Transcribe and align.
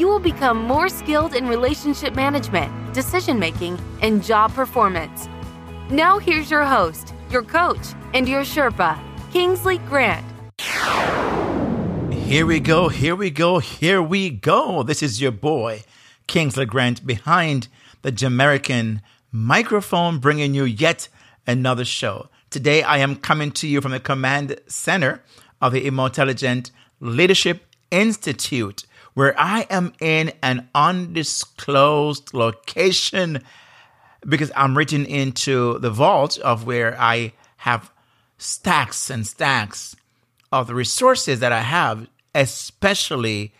you 0.00 0.08
will 0.08 0.18
become 0.18 0.56
more 0.56 0.88
skilled 0.88 1.34
in 1.34 1.46
relationship 1.46 2.14
management, 2.14 2.72
decision 2.94 3.38
making, 3.38 3.78
and 4.00 4.24
job 4.24 4.50
performance. 4.54 5.28
Now, 5.90 6.18
here's 6.18 6.50
your 6.50 6.64
host, 6.64 7.12
your 7.30 7.42
coach, 7.42 7.92
and 8.14 8.26
your 8.26 8.40
Sherpa, 8.40 8.98
Kingsley 9.30 9.76
Grant. 9.76 10.24
Here 12.10 12.46
we 12.46 12.60
go, 12.60 12.88
here 12.88 13.14
we 13.14 13.28
go, 13.28 13.58
here 13.58 14.00
we 14.00 14.30
go. 14.30 14.82
This 14.82 15.02
is 15.02 15.20
your 15.20 15.32
boy, 15.32 15.82
Kingsley 16.26 16.64
Grant, 16.64 17.06
behind 17.06 17.68
the 18.00 18.10
Jamaican 18.10 19.02
microphone, 19.30 20.18
bringing 20.18 20.54
you 20.54 20.64
yet 20.64 21.08
another 21.46 21.84
show. 21.84 22.30
Today, 22.48 22.82
I 22.82 22.98
am 22.98 23.16
coming 23.16 23.50
to 23.52 23.68
you 23.68 23.82
from 23.82 23.92
the 23.92 24.00
command 24.00 24.58
center 24.66 25.22
of 25.60 25.74
the 25.74 25.86
Emotelligent 25.86 26.70
Leadership 27.00 27.66
Institute 27.90 28.86
where 29.14 29.38
I 29.38 29.66
am 29.70 29.92
in 30.00 30.32
an 30.42 30.68
undisclosed 30.74 32.32
location 32.32 33.42
because 34.26 34.52
I'm 34.54 34.76
reaching 34.76 35.06
into 35.06 35.78
the 35.78 35.90
vault 35.90 36.38
of 36.38 36.66
where 36.66 36.98
I 37.00 37.32
have 37.58 37.90
stacks 38.38 39.10
and 39.10 39.26
stacks 39.26 39.96
of 40.52 40.66
the 40.66 40.74
resources 40.74 41.40
that 41.40 41.52
I 41.52 41.60
have, 41.60 42.06
especially 42.34 43.54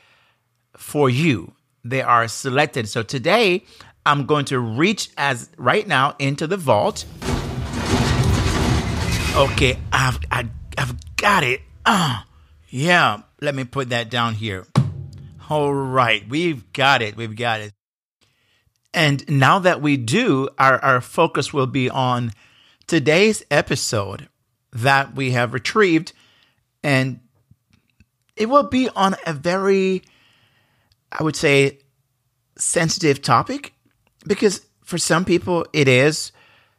for 0.76 1.08
you. 1.08 1.52
They 1.84 2.02
are 2.02 2.28
selected. 2.28 2.88
So 2.88 3.02
today 3.02 3.64
I'm 4.04 4.26
going 4.26 4.44
to 4.46 4.58
reach 4.58 5.10
as 5.16 5.50
right 5.56 5.86
now 5.86 6.14
into 6.18 6.46
the 6.46 6.56
vault. 6.56 7.04
Okay, 9.36 9.78
I've 9.92 10.18
I, 10.30 10.36
have 10.36 10.50
i 10.76 10.80
have 10.80 11.16
got 11.16 11.44
it. 11.44 11.60
Uh, 11.86 12.22
yeah. 12.68 13.22
Let 13.40 13.54
me 13.54 13.64
put 13.64 13.88
that 13.90 14.10
down 14.10 14.34
here. 14.34 14.66
All 15.50 15.74
right, 15.74 16.26
we've 16.28 16.72
got 16.72 17.02
it. 17.02 17.16
We've 17.16 17.34
got 17.34 17.60
it. 17.60 17.74
And 18.94 19.28
now 19.28 19.58
that 19.58 19.82
we 19.82 19.96
do, 19.96 20.48
our, 20.56 20.78
our 20.78 21.00
focus 21.00 21.52
will 21.52 21.66
be 21.66 21.90
on 21.90 22.30
today's 22.86 23.42
episode 23.50 24.28
that 24.72 25.16
we 25.16 25.32
have 25.32 25.52
retrieved. 25.52 26.12
And 26.84 27.18
it 28.36 28.46
will 28.46 28.68
be 28.68 28.90
on 28.90 29.16
a 29.26 29.32
very, 29.32 30.04
I 31.10 31.24
would 31.24 31.34
say, 31.34 31.80
sensitive 32.56 33.20
topic 33.20 33.72
because 34.26 34.64
for 34.84 34.98
some 34.98 35.24
people 35.24 35.66
it 35.72 35.88
is 35.88 36.30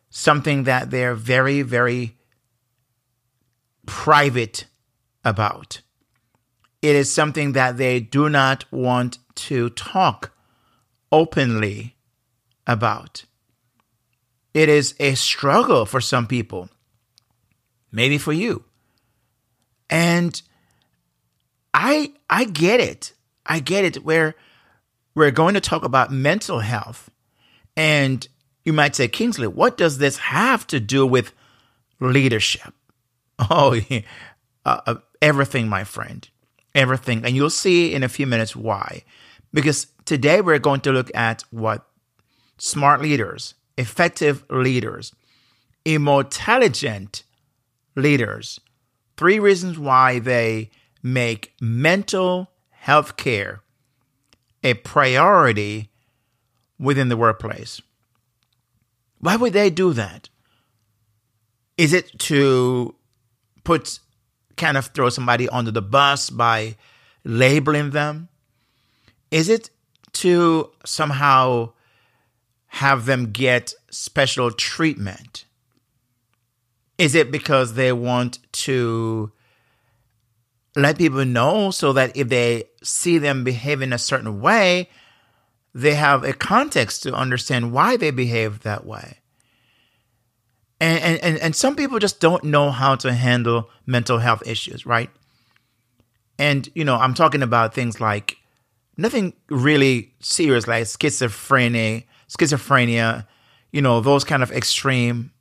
something 0.10 0.64
that 0.64 0.92
they're 0.92 1.16
very, 1.16 1.62
very 1.62 2.16
private 3.86 4.66
about 5.26 5.82
it 6.82 6.96
is 6.96 7.14
something 7.14 7.52
that 7.54 7.78
they 7.78 8.00
do 8.00 8.28
not 8.30 8.66
want 8.72 9.20
to 9.36 9.70
talk 9.72 10.32
openly 11.12 11.96
about. 12.66 13.26
It 14.54 14.68
is 14.68 14.96
a 15.00 15.16
struggle 15.16 15.86
for 15.86 16.02
some 16.02 16.28
people, 16.28 16.70
maybe 17.92 18.18
for 18.18 18.34
you. 18.34 18.66
And 19.90 20.42
I 21.74 22.14
I 22.30 22.46
get 22.46 22.80
it. 22.80 23.14
I 23.46 23.60
get 23.60 23.86
it 23.86 24.04
where 24.04 24.36
we're 25.16 25.32
going 25.32 25.54
to 25.54 25.62
talk 25.62 25.84
about 25.84 26.12
mental 26.12 26.60
health. 26.60 27.10
And 27.76 28.28
you 28.64 28.74
might 28.74 28.96
say, 28.96 29.08
Kingsley, 29.08 29.48
what 29.48 29.78
does 29.78 29.98
this 29.98 30.18
have 30.18 30.68
to 30.68 30.80
do 30.80 31.06
with 31.06 31.34
leadership? 32.00 32.74
Oh, 33.50 33.74
yeah. 33.74 34.02
uh, 34.68 34.82
uh, 34.86 34.96
everything, 35.20 35.68
my 35.68 35.84
friend 35.84 36.30
everything. 36.76 37.26
And 37.26 37.36
you'll 37.36 37.50
see 37.50 37.94
in 37.94 38.04
a 38.04 38.10
few 38.10 38.28
minutes 38.28 38.56
why. 38.56 39.04
Because 39.54 39.88
today 40.06 40.42
we're 40.42 40.60
going 40.60 40.82
to 40.82 40.92
look 40.92 41.12
at 41.16 41.44
what 41.52 41.86
smart 42.58 43.02
leaders, 43.02 43.56
effective 43.78 44.44
leaders, 44.50 45.14
emotelligent 45.86 47.24
leaders, 47.96 48.60
three 49.18 49.40
reasons 49.40 49.78
why 49.78 50.20
they 50.20 50.70
make 51.04 51.54
mental 51.60 52.52
health 52.70 53.18
care 53.18 53.62
a 54.64 54.76
priority 54.76 55.90
within 56.80 57.10
the 57.10 57.18
workplace. 57.18 57.82
Why 59.20 59.36
would 59.36 59.54
they 59.54 59.70
do 59.70 59.94
that? 59.94 60.30
Is 61.78 61.94
it 61.94 62.18
to 62.20 62.96
put 63.64 64.00
kind 64.62 64.78
of 64.78 64.88
throw 64.88 65.10
somebody 65.10 65.50
under 65.50 65.72
the 65.72 65.82
bus 65.82 66.30
by 66.30 66.76
labeling 67.24 67.90
them? 67.90 68.30
Is 69.32 69.50
it 69.50 69.72
to 70.14 70.72
somehow 70.86 71.74
have 72.68 73.06
them 73.06 73.32
get 73.32 73.74
special 73.90 74.52
treatment? 74.52 75.46
Is 76.98 77.16
it 77.16 77.32
because 77.32 77.74
they 77.74 77.92
want 77.92 78.40
to 78.68 79.32
let 80.76 80.98
people 80.98 81.26
know 81.26 81.72
so 81.72 81.94
that 81.94 82.16
if 82.16 82.30
they 82.30 82.66
see 82.84 83.18
them 83.18 83.44
behaving 83.44 83.92
a 83.92 83.98
certain 83.98 84.42
way, 84.42 84.90
they 85.74 85.96
have 85.96 86.24
a 86.24 86.34
context 86.34 87.04
to 87.04 87.14
understand 87.14 87.74
why 87.74 87.98
they 87.98 88.12
behave 88.12 88.62
that 88.62 88.86
way? 88.86 89.21
And, 90.82 91.22
and, 91.22 91.38
and 91.38 91.56
some 91.56 91.76
people 91.76 92.00
just 92.00 92.20
don't 92.20 92.44
know 92.44 92.72
how 92.72 92.96
to 92.96 93.14
handle 93.14 93.70
mental 93.86 94.18
health 94.18 94.42
issues, 94.48 94.84
right? 94.84 95.12
And, 96.40 96.68
you 96.74 96.84
know, 96.84 96.96
I'm 96.96 97.14
talking 97.14 97.44
about 97.44 97.76
things 97.76 98.02
like 98.02 98.38
nothing 98.98 99.34
really 99.52 100.16
serious 100.22 100.68
like 100.68 100.86
schizophrenia, 100.86 102.06
schizophrenia, 102.28 103.28
you 103.72 103.80
know, 103.80 104.02
those 104.02 104.24
kind 104.24 104.42
of 104.42 104.52
extreme 104.52 105.32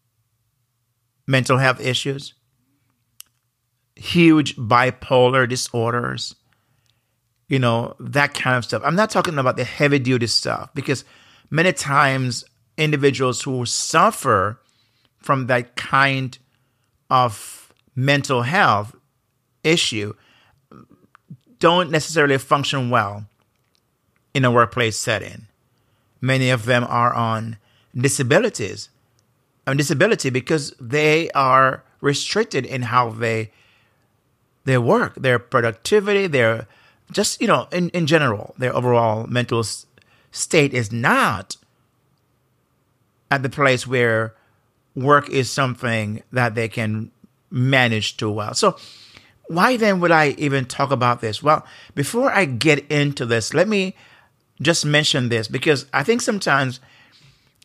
mental 1.26 1.56
health 1.56 1.80
issues, 1.80 2.34
huge 3.96 4.56
bipolar 4.56 5.48
disorders, 5.48 6.34
you 7.48 7.58
know, 7.58 7.96
that 7.98 8.34
kind 8.34 8.56
of 8.56 8.64
stuff. 8.66 8.82
I'm 8.84 8.94
not 8.94 9.08
talking 9.08 9.38
about 9.38 9.56
the 9.56 9.64
heavy 9.64 9.98
duty 9.98 10.26
stuff 10.26 10.68
because 10.74 11.06
many 11.48 11.72
times 11.72 12.44
individuals 12.76 13.40
who 13.40 13.64
suffer 13.64 14.60
from 15.20 15.46
that 15.46 15.76
kind 15.76 16.38
of 17.10 17.72
mental 17.94 18.42
health 18.42 18.94
issue 19.62 20.14
don't 21.58 21.90
necessarily 21.90 22.38
function 22.38 22.90
well 22.90 23.26
in 24.34 24.44
a 24.44 24.50
workplace 24.50 24.98
setting. 24.98 25.46
Many 26.20 26.50
of 26.50 26.64
them 26.64 26.84
are 26.88 27.14
on 27.14 27.58
disabilities. 27.94 28.88
On 29.66 29.76
disability 29.76 30.30
because 30.30 30.74
they 30.80 31.30
are 31.30 31.84
restricted 32.00 32.64
in 32.64 32.82
how 32.82 33.10
they 33.10 33.52
they 34.64 34.78
work, 34.78 35.14
their 35.14 35.38
productivity, 35.38 36.26
their 36.26 36.66
just 37.12 37.40
you 37.40 37.46
know 37.46 37.68
in, 37.70 37.90
in 37.90 38.06
general, 38.06 38.54
their 38.58 38.74
overall 38.74 39.26
mental 39.26 39.64
state 40.30 40.74
is 40.74 40.90
not 40.90 41.56
at 43.30 43.42
the 43.42 43.48
place 43.48 43.86
where 43.86 44.34
work 44.94 45.28
is 45.28 45.50
something 45.50 46.22
that 46.32 46.54
they 46.54 46.68
can 46.68 47.10
manage 47.50 48.16
too 48.16 48.30
well. 48.30 48.54
So, 48.54 48.76
why 49.48 49.76
then 49.76 50.00
would 50.00 50.12
I 50.12 50.30
even 50.38 50.64
talk 50.64 50.92
about 50.92 51.20
this? 51.20 51.42
Well, 51.42 51.66
before 51.94 52.30
I 52.30 52.44
get 52.44 52.86
into 52.90 53.26
this, 53.26 53.52
let 53.52 53.66
me 53.66 53.96
just 54.62 54.86
mention 54.86 55.28
this 55.28 55.48
because 55.48 55.86
I 55.92 56.04
think 56.04 56.20
sometimes, 56.20 56.78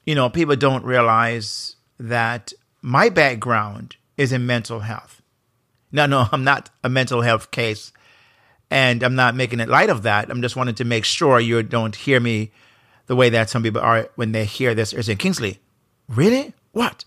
you 0.05 0.15
know, 0.15 0.29
people 0.29 0.55
don't 0.55 0.83
realize 0.83 1.75
that 1.99 2.53
my 2.81 3.09
background 3.09 3.97
is 4.17 4.31
in 4.31 4.45
mental 4.47 4.79
health. 4.79 5.21
No, 5.91 6.07
no, 6.07 6.27
I'm 6.31 6.43
not 6.43 6.69
a 6.83 6.89
mental 6.89 7.21
health 7.21 7.51
case 7.51 7.91
and 8.71 9.03
I'm 9.03 9.15
not 9.15 9.35
making 9.35 9.59
it 9.59 9.69
light 9.69 9.89
of 9.89 10.03
that. 10.03 10.29
I'm 10.29 10.41
just 10.41 10.55
wanting 10.55 10.75
to 10.75 10.85
make 10.85 11.05
sure 11.05 11.39
you 11.39 11.61
don't 11.63 11.95
hear 11.95 12.19
me 12.19 12.51
the 13.07 13.15
way 13.15 13.29
that 13.29 13.49
some 13.49 13.61
people 13.63 13.81
are 13.81 14.09
when 14.15 14.31
they 14.31 14.45
hear 14.45 14.73
this. 14.73 14.91
They're 14.91 15.03
saying, 15.03 15.19
Kingsley, 15.19 15.59
really? 16.09 16.53
What? 16.71 17.05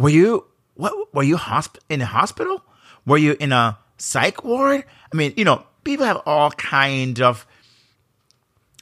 Were 0.00 0.08
you 0.08 0.46
what? 0.76 1.14
Were 1.14 1.22
you 1.22 1.36
hosp- 1.36 1.78
in 1.90 2.00
a 2.00 2.06
hospital? 2.06 2.64
Were 3.04 3.18
you 3.18 3.36
in 3.38 3.52
a 3.52 3.78
psych 3.98 4.42
ward? 4.42 4.82
I 5.12 5.16
mean, 5.16 5.34
you 5.36 5.44
know, 5.44 5.62
people 5.84 6.06
have 6.06 6.22
all 6.24 6.50
kind 6.52 7.20
of 7.20 7.46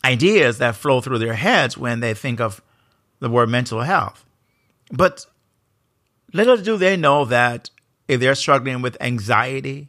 ideas 0.05 0.59
that 0.59 0.77
flow 0.77 1.01
through 1.01 1.19
their 1.19 1.35
heads 1.35 1.77
when 1.77 1.99
they 1.99 2.15
think 2.15 2.41
of 2.41 2.63
the 3.19 3.29
word 3.29 3.49
mental 3.49 3.81
health. 3.81 4.25
But 4.93 5.27
little 6.33 6.57
do 6.57 6.77
they 6.77 6.97
know 6.97 7.25
that 7.25 7.71
if 8.07 8.21
they're 8.21 8.37
struggling 8.37 8.81
with 8.81 8.97
anxiety, 9.01 9.89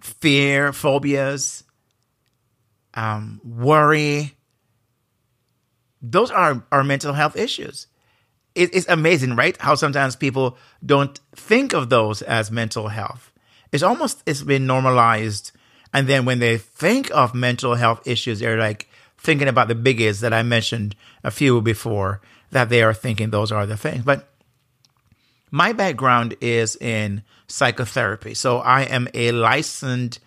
fear, 0.00 0.72
phobias, 0.72 1.64
um, 2.94 3.40
worry, 3.44 4.36
those 6.00 6.30
are, 6.30 6.64
are 6.70 6.84
mental 6.84 7.14
health 7.14 7.34
issues. 7.34 7.88
It, 8.56 8.74
it's 8.74 8.88
amazing, 8.88 9.36
right? 9.36 9.56
How 9.60 9.74
sometimes 9.74 10.16
people 10.16 10.56
don't 10.84 11.20
think 11.36 11.74
of 11.74 11.90
those 11.90 12.22
as 12.22 12.50
mental 12.50 12.88
health. 12.88 13.30
It's 13.70 13.82
almost 13.82 14.22
it's 14.26 14.42
been 14.42 14.66
normalized, 14.66 15.52
and 15.92 16.08
then 16.08 16.24
when 16.24 16.38
they 16.38 16.56
think 16.56 17.10
of 17.14 17.34
mental 17.34 17.74
health 17.74 18.06
issues, 18.06 18.40
they're 18.40 18.58
like 18.58 18.88
thinking 19.18 19.48
about 19.48 19.68
the 19.68 19.74
biggest 19.74 20.22
that 20.22 20.32
I 20.32 20.42
mentioned 20.42 20.96
a 21.22 21.30
few 21.30 21.60
before. 21.60 22.20
That 22.52 22.68
they 22.68 22.82
are 22.82 22.94
thinking 22.94 23.30
those 23.30 23.52
are 23.52 23.66
the 23.66 23.76
things, 23.76 24.04
but 24.04 24.28
my 25.50 25.72
background 25.72 26.36
is 26.40 26.76
in 26.76 27.22
psychotherapy. 27.48 28.34
So 28.34 28.58
I 28.58 28.82
am 28.82 29.08
a 29.14 29.32
licensed 29.32 30.20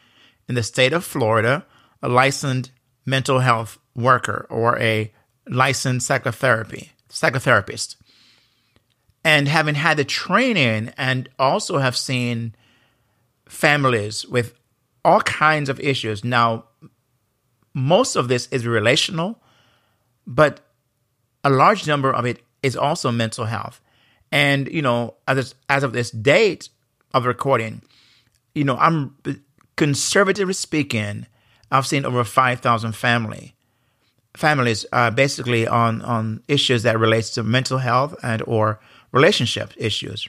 in 0.48 0.56
the 0.56 0.64
state 0.64 0.94
of 0.94 1.06
Florida, 1.06 1.66
a 2.04 2.10
licensed 2.10 2.72
mental 3.06 3.40
health 3.40 3.80
worker 3.96 4.46
or 4.50 4.78
a 4.80 5.12
licensed 5.48 6.06
psychotherapy 6.08 6.92
psychotherapist. 7.10 7.96
And 9.24 9.48
having 9.48 9.76
had 9.76 9.98
the 9.98 10.06
training 10.06 10.94
and 10.98 11.30
also 11.38 11.78
have 11.78 11.98
seen 11.98 12.56
families 13.48 14.26
with 14.26 14.54
all 15.04 15.22
kinds 15.22 15.70
of 15.70 15.80
issues. 15.80 16.24
Now, 16.24 16.66
most 17.74 18.16
of 18.16 18.28
this 18.28 18.48
is 18.48 18.66
relational, 18.66 19.42
but 20.26 20.62
a 21.44 21.50
large 21.50 21.88
number 21.88 22.12
of 22.12 22.26
it 22.26 22.44
is 22.64 22.76
also 22.76 23.12
mental 23.12 23.46
health. 23.46 23.82
And, 24.32 24.70
you 24.70 24.82
know, 24.82 25.16
as, 25.28 25.56
as 25.70 25.84
of 25.84 25.94
this 25.94 26.12
date 26.12 26.70
of 27.14 27.26
recording, 27.26 27.82
you 28.54 28.64
know, 28.64 28.78
I'm 28.78 29.16
conservatively 29.76 30.54
speaking, 30.54 31.26
I've 31.72 31.88
seen 31.88 32.06
over 32.06 32.24
5,000 32.24 32.94
family 32.94 33.56
families 34.36 34.86
uh, 34.94 35.10
basically 35.10 35.68
on, 35.68 36.02
on 36.02 36.44
issues 36.48 36.84
that 36.84 37.00
relates 37.00 37.32
to 37.32 37.44
mental 37.44 37.80
health 37.80 38.16
and 38.22 38.44
or 38.46 38.80
relationship 39.12 39.74
issues. 39.78 40.28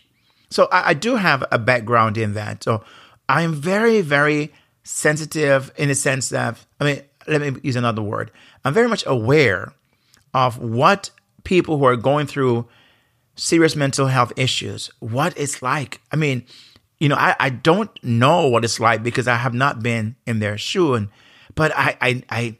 So 0.51 0.69
I, 0.73 0.91
I 0.91 0.95
do 0.95 1.17
have 1.17 1.45
a 1.51 1.59
background 1.59 2.19
in 2.19 2.35
that. 2.35 2.65
So 2.65 2.83
I'm 3.29 3.55
very, 3.55 4.01
very 4.01 4.53
sensitive 4.83 5.73
in 5.77 5.89
the 5.89 5.95
sense 5.95 6.31
that, 6.31 6.59
I 6.81 6.85
mean, 6.85 7.03
let 7.27 7.41
me 7.41 7.61
use 7.63 7.77
another 7.77 8.03
word. 8.03 8.31
I'm 8.65 8.75
very 8.75 8.89
much 8.89 9.05
aware 9.07 9.73
of 10.35 10.59
what 10.59 11.11
people 11.45 11.79
who 11.79 11.85
are 11.85 11.97
going 11.97 12.27
through 12.27 12.67
serious 13.37 13.77
mental 13.77 14.07
health 14.09 14.33
issues, 14.37 14.91
what 14.99 15.33
it's 15.37 15.63
like. 15.63 16.01
I 16.13 16.17
mean, 16.17 16.45
you 16.99 17.09
know, 17.09 17.17
I, 17.17 17.35
I 17.41 17.51
don't 17.51 17.91
know 18.05 18.49
what 18.49 18.65
it's 18.65 18.81
like 18.81 19.03
because 19.03 19.29
I 19.29 19.37
have 19.37 19.55
not 19.55 19.83
been 19.83 20.17
in 20.27 20.41
their 20.41 20.59
shoe. 20.59 20.95
And, 20.95 21.09
but 21.55 21.73
I, 21.75 21.97
I, 22.01 22.23
I, 22.29 22.57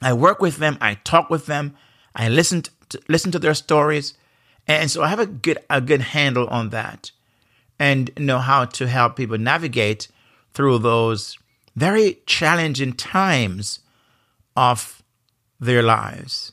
I 0.00 0.12
work 0.12 0.40
with 0.40 0.56
them. 0.58 0.78
I 0.80 0.94
talk 0.94 1.28
with 1.28 1.46
them. 1.46 1.76
I 2.14 2.28
listen 2.28 2.62
to, 2.62 3.00
listen 3.08 3.32
to 3.32 3.38
their 3.38 3.54
stories. 3.54 4.14
And 4.68 4.90
so 4.90 5.02
I 5.02 5.08
have 5.08 5.18
a 5.18 5.26
good, 5.26 5.58
a 5.70 5.80
good 5.80 6.02
handle 6.02 6.46
on 6.48 6.68
that 6.70 7.10
and 7.78 8.10
know 8.18 8.38
how 8.38 8.66
to 8.66 8.86
help 8.86 9.16
people 9.16 9.38
navigate 9.38 10.08
through 10.52 10.78
those 10.78 11.38
very 11.74 12.18
challenging 12.26 12.92
times 12.92 13.80
of 14.56 15.02
their 15.58 15.82
lives. 15.82 16.52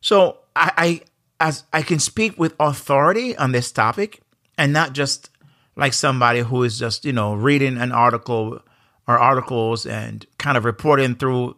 So 0.00 0.38
I, 0.56 0.72
I 0.76 1.00
as 1.40 1.64
I 1.72 1.82
can 1.82 1.98
speak 1.98 2.38
with 2.38 2.54
authority 2.58 3.36
on 3.36 3.52
this 3.52 3.70
topic 3.70 4.20
and 4.56 4.72
not 4.72 4.92
just 4.92 5.30
like 5.76 5.92
somebody 5.92 6.40
who 6.40 6.62
is 6.62 6.78
just, 6.78 7.04
you 7.04 7.12
know, 7.12 7.34
reading 7.34 7.76
an 7.76 7.92
article 7.92 8.60
or 9.06 9.18
articles 9.18 9.84
and 9.84 10.24
kind 10.38 10.56
of 10.56 10.64
reporting 10.64 11.14
through 11.16 11.56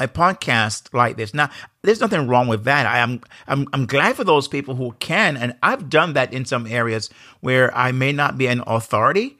a 0.00 0.08
podcast 0.08 0.92
like 0.92 1.16
this. 1.16 1.34
Now, 1.34 1.50
there's 1.82 2.00
nothing 2.00 2.26
wrong 2.26 2.48
with 2.48 2.64
that. 2.64 2.86
I 2.86 2.98
am 2.98 3.20
I'm 3.46 3.68
I'm 3.72 3.86
glad 3.86 4.16
for 4.16 4.24
those 4.24 4.48
people 4.48 4.74
who 4.74 4.92
can 4.98 5.36
and 5.36 5.54
I've 5.62 5.88
done 5.88 6.14
that 6.14 6.32
in 6.32 6.44
some 6.44 6.66
areas 6.66 7.10
where 7.40 7.74
I 7.76 7.92
may 7.92 8.12
not 8.12 8.38
be 8.38 8.46
an 8.46 8.62
authority, 8.66 9.38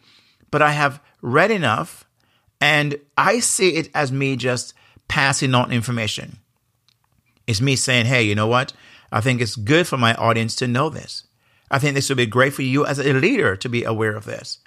but 0.50 0.62
I 0.62 0.72
have 0.72 1.00
read 1.22 1.50
enough 1.50 2.04
and 2.60 2.96
I 3.16 3.40
see 3.40 3.70
it 3.70 3.90
as 3.94 4.12
me 4.12 4.36
just 4.36 4.74
passing 5.08 5.54
on 5.54 5.72
information. 5.72 6.38
It's 7.46 7.60
me 7.60 7.74
saying, 7.74 8.06
"Hey, 8.06 8.22
you 8.22 8.34
know 8.34 8.46
what? 8.46 8.72
I 9.12 9.20
think 9.20 9.40
it's 9.40 9.56
good 9.56 9.86
for 9.86 9.96
my 9.96 10.14
audience 10.14 10.54
to 10.56 10.68
know 10.68 10.88
this. 10.88 11.24
I 11.70 11.78
think 11.78 11.94
this 11.94 12.08
would 12.08 12.18
be 12.18 12.26
great 12.26 12.52
for 12.52 12.62
you 12.62 12.84
as 12.84 12.98
a 12.98 13.12
leader 13.12 13.56
to 13.56 13.68
be 13.68 13.84
aware 13.84 14.16
of 14.16 14.24
this. 14.24 14.58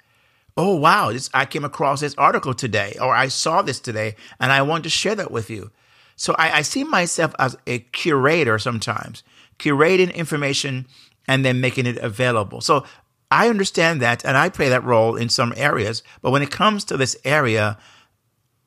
Oh, 0.56 0.76
wow, 0.76 1.12
this, 1.12 1.28
I 1.34 1.46
came 1.46 1.64
across 1.64 2.00
this 2.00 2.14
article 2.14 2.54
today, 2.54 2.96
or 3.00 3.14
I 3.14 3.28
saw 3.28 3.62
this 3.62 3.80
today, 3.80 4.14
and 4.38 4.52
I 4.52 4.62
want 4.62 4.84
to 4.84 4.90
share 4.90 5.14
that 5.16 5.30
with 5.30 5.50
you. 5.50 5.70
So 6.16 6.34
I, 6.38 6.58
I 6.58 6.62
see 6.62 6.84
myself 6.84 7.34
as 7.38 7.56
a 7.66 7.80
curator 7.80 8.58
sometimes, 8.58 9.22
curating 9.58 10.14
information 10.14 10.86
and 11.26 11.44
then 11.44 11.60
making 11.60 11.86
it 11.86 11.96
available. 11.98 12.60
So 12.60 12.84
I 13.30 13.48
understand 13.48 14.00
that, 14.02 14.24
and 14.24 14.36
I 14.36 14.48
play 14.48 14.68
that 14.68 14.84
role 14.84 15.16
in 15.16 15.28
some 15.28 15.52
areas. 15.56 16.02
But 16.22 16.30
when 16.30 16.42
it 16.42 16.50
comes 16.50 16.84
to 16.84 16.96
this 16.96 17.16
area, 17.24 17.78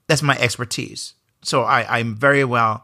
that's 0.08 0.24
my 0.24 0.38
expertise. 0.38 1.14
So 1.44 1.64
I, 1.64 2.00
I'm 2.00 2.16
very 2.16 2.44
well 2.44 2.84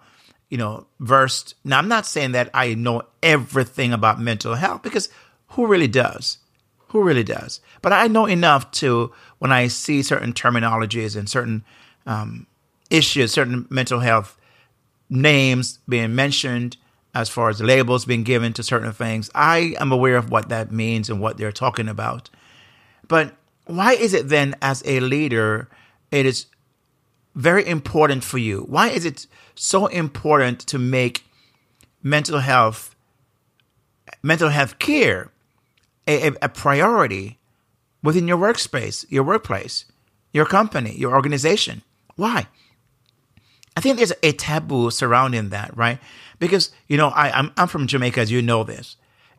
you 0.54 0.58
know, 0.58 0.86
versed. 1.00 1.56
Now, 1.64 1.80
I'm 1.80 1.88
not 1.88 2.06
saying 2.06 2.34
that 2.34 2.52
I 2.54 2.76
know 2.76 3.02
everything 3.24 3.92
about 3.92 4.20
mental 4.20 4.54
health 4.54 4.84
because 4.84 5.10
who 5.48 5.66
really 5.66 5.88
does? 5.88 6.38
Who 6.90 7.02
really 7.02 7.24
does? 7.24 7.60
But 7.82 7.92
I 7.92 8.06
know 8.06 8.28
enough 8.28 8.70
to, 8.74 9.12
when 9.40 9.52
I 9.52 9.66
see 9.68 10.04
certain 10.04 10.32
terminologies 10.32 11.18
and 11.18 11.28
certain 11.28 11.64
um, 12.06 12.46
issues, 12.92 13.32
certain 13.32 13.66
mental 13.72 14.02
health 14.02 14.38
names 15.14 15.80
being 15.88 16.16
mentioned, 16.16 16.78
as 17.14 17.30
far 17.30 17.50
as 17.50 17.62
labels 17.62 18.06
being 18.06 18.24
given 18.24 18.54
to 18.54 18.64
certain 18.64 18.92
things, 18.92 19.30
I 19.36 19.76
am 19.80 19.92
aware 19.92 20.18
of 20.18 20.32
what 20.32 20.50
that 20.50 20.72
means 20.72 21.10
and 21.10 21.22
what 21.22 21.38
they're 21.38 21.52
talking 21.52 21.88
about. 21.88 22.30
But 23.08 23.36
why 23.66 23.94
is 23.94 24.14
it 24.14 24.30
then, 24.30 24.56
as 24.62 24.82
a 24.86 25.00
leader, 25.00 25.70
it 26.12 26.26
is 26.26 26.48
very 27.36 27.66
important 27.68 28.24
for 28.24 28.40
you? 28.40 28.62
Why 28.62 28.90
is 28.90 29.06
it 29.06 29.28
so 29.56 29.86
important 29.88 30.60
to 30.62 30.80
make 30.80 31.24
mental 32.02 32.40
health, 32.40 32.96
mental 34.24 34.50
health 34.50 34.80
care 34.80 35.30
a, 36.08 36.32
a, 36.42 36.50
priority 36.50 37.38
within 38.02 38.28
your 38.28 38.38
workspace, 38.38 39.06
your 39.10 39.24
workplace, 39.24 39.86
your 40.34 40.46
company, 40.46 40.96
your 40.98 41.14
organization? 41.14 41.84
Why? 42.16 42.48
I 43.76 43.82
think 43.82 43.98
there's 43.98 44.14
a 44.22 44.32
taboo 44.32 44.92
surrounding 44.92 45.50
that, 45.50 45.76
right? 45.76 46.00
Because, 46.40 46.72
you 46.88 46.98
know, 46.98 47.10
I, 47.10 47.32
I'm, 47.32 47.52
I'm 47.58 47.68
from 47.68 47.88
Jamaica, 47.88 48.22
as 48.22 48.32
you 48.32 48.42
know 48.42 48.64
this. 48.64 48.98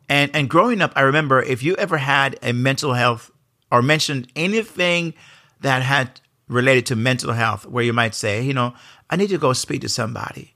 And, 0.09 0.29
and 0.35 0.49
growing 0.49 0.81
up, 0.81 0.91
I 0.95 1.01
remember 1.01 1.41
if 1.41 1.63
you 1.63 1.75
ever 1.75 1.97
had 1.97 2.37
a 2.41 2.53
mental 2.53 2.93
health 2.93 3.31
or 3.71 3.81
mentioned 3.81 4.27
anything 4.35 5.13
that 5.61 5.81
had 5.81 6.19
related 6.47 6.85
to 6.87 6.95
mental 6.95 7.33
health 7.33 7.65
where 7.65 7.83
you 7.83 7.93
might 7.93 8.13
say, 8.13 8.41
you 8.41 8.53
know, 8.53 8.73
I 9.09 9.15
need 9.15 9.29
to 9.29 9.37
go 9.37 9.53
speak 9.53 9.81
to 9.81 9.89
somebody. 9.89 10.53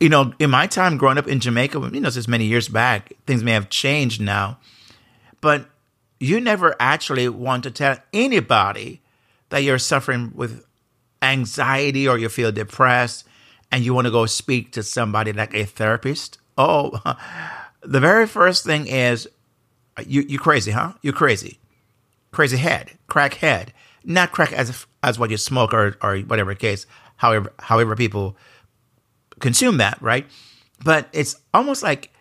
You 0.00 0.08
know, 0.08 0.32
in 0.38 0.50
my 0.50 0.66
time 0.66 0.96
growing 0.96 1.18
up 1.18 1.28
in 1.28 1.40
Jamaica, 1.40 1.90
you 1.92 2.00
know, 2.00 2.10
since 2.10 2.28
many 2.28 2.46
years 2.46 2.68
back, 2.68 3.12
things 3.26 3.42
may 3.44 3.52
have 3.52 3.68
changed 3.68 4.20
now, 4.20 4.58
but 5.40 5.68
you 6.18 6.40
never 6.40 6.74
actually 6.80 7.28
want 7.28 7.64
to 7.64 7.70
tell 7.70 7.98
anybody 8.12 9.00
that 9.50 9.62
you're 9.62 9.78
suffering 9.78 10.32
with 10.34 10.64
anxiety 11.22 12.08
or 12.08 12.18
you 12.18 12.28
feel 12.28 12.52
depressed 12.52 13.26
and 13.70 13.84
you 13.84 13.94
want 13.94 14.06
to 14.06 14.10
go 14.10 14.26
speak 14.26 14.72
to 14.72 14.82
somebody 14.82 15.32
like 15.32 15.54
a 15.54 15.64
therapist. 15.64 16.38
Oh, 16.58 17.00
the 17.82 18.00
very 18.00 18.26
first 18.26 18.64
thing 18.64 18.86
is 18.86 19.28
you 20.06 20.22
you 20.22 20.38
crazy, 20.38 20.70
huh? 20.70 20.94
You're 21.02 21.12
crazy. 21.12 21.58
Crazy 22.32 22.56
head, 22.56 22.92
crack 23.08 23.34
head 23.34 23.72
not 24.04 24.32
crack 24.32 24.52
as 24.52 24.86
as 25.02 25.18
what 25.18 25.30
you 25.30 25.36
smoke 25.36 25.72
or 25.72 25.96
or 26.02 26.18
whatever 26.18 26.54
case, 26.54 26.86
however 27.16 27.52
however 27.58 27.96
people 27.96 28.36
consume 29.40 29.78
that, 29.78 30.00
right? 30.00 30.26
But 30.84 31.08
it's 31.12 31.36
almost 31.52 31.82
like 31.82 32.12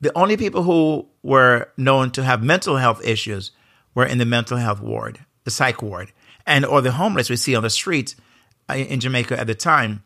the 0.00 0.16
only 0.16 0.36
people 0.36 0.62
who 0.62 1.06
were 1.22 1.68
known 1.76 2.10
to 2.12 2.22
have 2.22 2.42
mental 2.42 2.76
health 2.76 3.04
issues 3.04 3.50
were 3.94 4.06
in 4.06 4.18
the 4.18 4.24
mental 4.24 4.58
health 4.58 4.80
ward, 4.80 5.20
the 5.44 5.50
psych 5.50 5.82
ward, 5.82 6.12
and 6.46 6.64
or 6.64 6.80
the 6.80 6.92
homeless 6.92 7.30
we 7.30 7.36
see 7.36 7.54
on 7.54 7.62
the 7.62 7.70
streets 7.70 8.16
Uh, 8.68 8.76
in 8.76 8.98
Jamaica 8.98 9.38
at 9.38 9.46
the 9.46 9.54
time. 9.54 10.02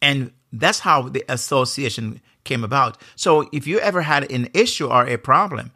And 0.00 0.32
that's 0.50 0.78
how 0.78 1.10
the 1.10 1.24
association 1.28 2.22
came 2.44 2.64
about. 2.64 2.96
So 3.16 3.50
if 3.52 3.66
you 3.66 3.78
ever 3.80 4.00
had 4.00 4.30
an 4.32 4.48
issue 4.54 4.86
or 4.86 5.06
a 5.06 5.18
problem, 5.18 5.72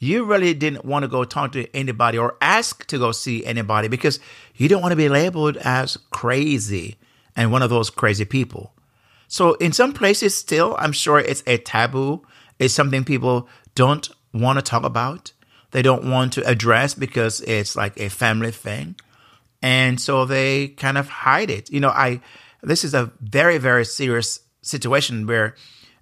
you 0.00 0.24
really 0.24 0.52
didn't 0.52 0.84
want 0.84 1.04
to 1.04 1.08
go 1.08 1.22
talk 1.24 1.52
to 1.52 1.72
anybody 1.76 2.18
or 2.18 2.36
ask 2.40 2.84
to 2.88 2.98
go 2.98 3.12
see 3.12 3.46
anybody 3.46 3.86
because 3.86 4.18
you 4.56 4.68
don't 4.68 4.82
want 4.82 4.90
to 4.92 4.96
be 4.96 5.08
labeled 5.08 5.56
as 5.58 5.96
crazy 6.10 6.96
and 7.36 7.52
one 7.52 7.62
of 7.62 7.70
those 7.70 7.88
crazy 7.88 8.24
people. 8.24 8.72
So 9.28 9.54
in 9.54 9.72
some 9.72 9.92
places, 9.92 10.36
still, 10.36 10.74
I'm 10.78 10.92
sure 10.92 11.20
it's 11.20 11.44
a 11.46 11.58
taboo. 11.58 12.26
It's 12.58 12.74
something 12.74 13.04
people 13.04 13.48
don't 13.76 14.08
want 14.32 14.58
to 14.58 14.62
talk 14.62 14.82
about. 14.82 15.32
They 15.70 15.82
don't 15.82 16.10
want 16.10 16.32
to 16.32 16.44
address 16.48 16.94
because 16.94 17.40
it's 17.42 17.76
like 17.76 17.98
a 17.98 18.08
family 18.08 18.50
thing. 18.50 18.96
And 19.62 20.00
so 20.00 20.24
they 20.24 20.68
kind 20.68 20.98
of 20.98 21.08
hide 21.08 21.50
it. 21.50 21.70
You 21.70 21.80
know, 21.80 21.88
I, 21.88 22.20
this 22.62 22.84
is 22.84 22.94
a 22.94 23.12
very, 23.20 23.58
very 23.58 23.84
serious 23.84 24.40
situation 24.62 25.26
where 25.26 25.54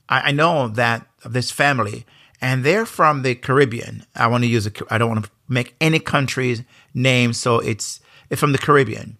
I, 0.09 0.28
I 0.28 0.32
know 0.32 0.68
that 0.68 1.06
this 1.25 1.50
family, 1.50 2.04
and 2.40 2.64
they're 2.64 2.87
from 2.87 3.23
the 3.23 3.35
Caribbean. 3.35 4.04
I 4.16 4.26
want 4.26 4.44
to 4.44 4.49
use 4.49 4.66
a, 4.66 4.73
I 4.90 4.99
don't 4.99 5.11
want 5.11 5.25
to 5.25 5.30
make 5.49 5.75
any 5.80 5.99
country's 5.99 6.62
name, 6.94 7.32
so 7.32 7.59
it's 7.59 8.00
it's 8.30 8.40
from 8.40 8.52
the 8.52 8.59
Caribbean. 8.59 9.18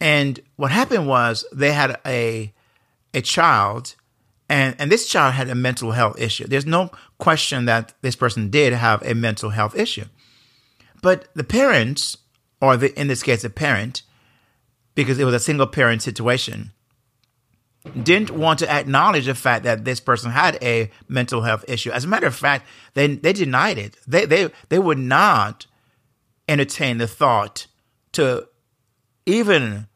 And 0.00 0.40
what 0.56 0.70
happened 0.70 1.06
was 1.06 1.44
they 1.52 1.72
had 1.72 1.98
a 2.06 2.52
a 3.14 3.20
child, 3.20 3.94
and 4.48 4.74
and 4.78 4.90
this 4.90 5.08
child 5.08 5.34
had 5.34 5.48
a 5.48 5.54
mental 5.54 5.92
health 5.92 6.20
issue. 6.20 6.46
There's 6.46 6.66
no 6.66 6.90
question 7.18 7.66
that 7.66 7.94
this 8.02 8.16
person 8.16 8.50
did 8.50 8.72
have 8.72 9.02
a 9.02 9.14
mental 9.14 9.50
health 9.50 9.76
issue, 9.76 10.06
but 11.02 11.28
the 11.34 11.44
parents, 11.44 12.16
or 12.60 12.76
the, 12.76 12.98
in 12.98 13.08
this 13.08 13.22
case, 13.22 13.42
the 13.42 13.50
parent, 13.50 14.02
because 14.94 15.18
it 15.18 15.24
was 15.24 15.34
a 15.34 15.40
single 15.40 15.66
parent 15.66 16.02
situation, 16.02 16.72
didn't 18.02 18.30
want 18.30 18.58
to 18.58 18.70
acknowledge 18.70 19.26
the 19.26 19.34
fact 19.34 19.64
that 19.64 19.84
this 19.84 20.00
person 20.00 20.30
had 20.30 20.58
a 20.62 20.90
mental 21.08 21.42
health 21.42 21.64
issue. 21.66 21.90
As 21.90 22.04
a 22.04 22.08
matter 22.08 22.26
of 22.26 22.34
fact, 22.34 22.66
they 22.94 23.06
they 23.14 23.32
denied 23.32 23.78
it. 23.78 23.96
They 24.06 24.26
they 24.26 24.50
they 24.68 24.78
would 24.78 24.98
not 24.98 25.66
entertain 26.46 26.98
the 26.98 27.06
thought 27.06 27.66
to 28.12 28.48
even 29.24 29.86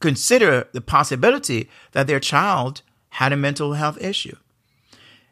consider 0.00 0.68
the 0.72 0.80
possibility 0.80 1.70
that 1.92 2.06
their 2.06 2.20
child 2.20 2.82
had 3.10 3.32
a 3.32 3.36
mental 3.36 3.74
health 3.74 4.00
issue. 4.00 4.36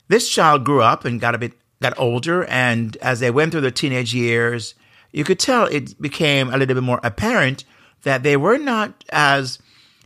This 0.09 0.29
child 0.29 0.65
grew 0.65 0.83
up 0.83 1.05
and 1.05 1.21
got 1.21 1.35
a 1.35 1.39
bit 1.39 1.55
got 1.83 1.99
older 1.99 2.45
and 2.45 2.97
as 2.99 3.21
they 3.21 3.31
went 3.31 3.53
through 3.53 3.61
their 3.63 3.71
teenage 3.71 4.15
years, 4.15 4.75
you 5.15 5.23
could 5.23 5.39
tell 5.39 5.67
it 5.67 6.01
became 6.03 6.53
a 6.53 6.57
little 6.59 6.75
bit 6.75 6.83
more 6.83 6.99
apparent 7.05 7.65
that 8.03 8.25
they 8.25 8.37
were 8.37 8.59
not 8.59 9.05
as, 9.11 9.61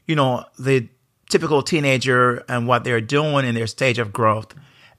you 0.06 0.14
know, 0.14 0.44
the 0.58 0.86
typical 1.30 1.62
teenager 1.62 2.44
and 2.46 2.68
what 2.68 2.84
they're 2.84 3.00
doing 3.00 3.46
in 3.46 3.54
their 3.54 3.66
stage 3.66 3.98
of 3.98 4.12
growth. 4.12 4.54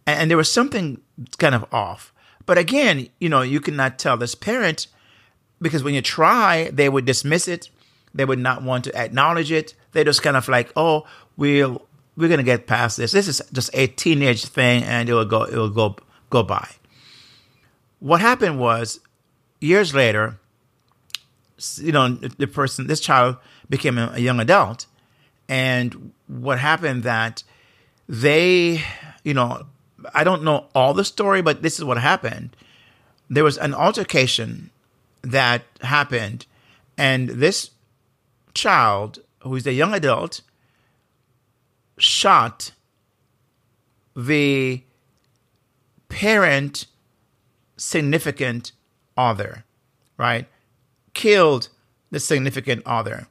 And, 0.07 0.29
there 0.29 0.37
was 0.37 0.51
something 0.51 0.99
kind 1.37 1.53
of 1.53 1.71
off. 1.71 2.11
But 2.47 2.57
again, 2.57 3.07
you 3.19 3.29
know, 3.29 3.43
you 3.43 3.61
cannot 3.61 3.99
tell 3.99 4.17
this 4.17 4.33
parent 4.33 4.87
because 5.61 5.83
when 5.83 5.93
you 5.93 6.01
try, 6.01 6.71
they 6.73 6.89
would 6.89 7.05
dismiss 7.05 7.47
it. 7.47 7.69
They 8.15 8.25
would 8.25 8.39
not 8.39 8.63
want 8.63 8.85
to 8.85 8.95
acknowledge 8.95 9.51
it. 9.51 9.75
They 9.91 10.03
just 10.03 10.23
kind 10.23 10.35
of 10.35 10.47
like, 10.47 10.71
oh, 10.75 11.05
we'll 11.37 11.85
we're 12.17 12.29
gonna 12.29 12.41
get 12.41 12.65
past 12.65 12.97
this. 12.97 13.11
This 13.11 13.27
is 13.27 13.41
just 13.53 13.69
a 13.73 13.85
teenage 13.85 14.45
thing, 14.45 14.83
and 14.83 15.07
it 15.07 15.13
will 15.13 15.25
go 15.25 15.43
it 15.43 15.55
will 15.55 15.69
go 15.69 15.95
go 16.31 16.41
by. 16.41 16.67
What 17.99 18.19
happened 18.19 18.59
was 18.59 18.99
years 19.59 19.93
later, 19.93 20.37
you 21.77 21.91
know, 21.91 22.09
the 22.09 22.47
person, 22.47 22.87
this 22.87 22.99
child 22.99 23.37
became 23.69 23.97
a 23.97 24.17
young 24.19 24.39
adult, 24.39 24.85
and 25.47 26.11
what 26.27 26.59
happened 26.59 27.03
that 27.03 27.43
they, 28.07 28.81
you 29.23 29.33
know, 29.33 29.65
I 30.13 30.23
don't 30.23 30.43
know 30.43 30.67
all 30.73 30.93
the 30.93 31.03
story, 31.03 31.41
but 31.41 31.61
this 31.61 31.77
is 31.77 31.83
what 31.83 31.97
happened. 31.97 32.55
There 33.29 33.43
was 33.43 33.57
an 33.57 33.73
altercation 33.73 34.69
that 35.21 35.63
happened, 35.81 36.45
and 36.97 37.29
this 37.29 37.71
child, 38.53 39.19
who 39.41 39.55
is 39.55 39.67
a 39.67 39.73
young 39.73 39.93
adult, 39.93 40.41
shot 41.97 42.71
the 44.15 44.81
parent 46.07 46.85
significant 47.77 48.71
other, 49.19 49.65
right? 50.17 50.47
Killed 51.13 51.69
the 52.11 52.19
significant 52.19 52.81
other 52.85 53.27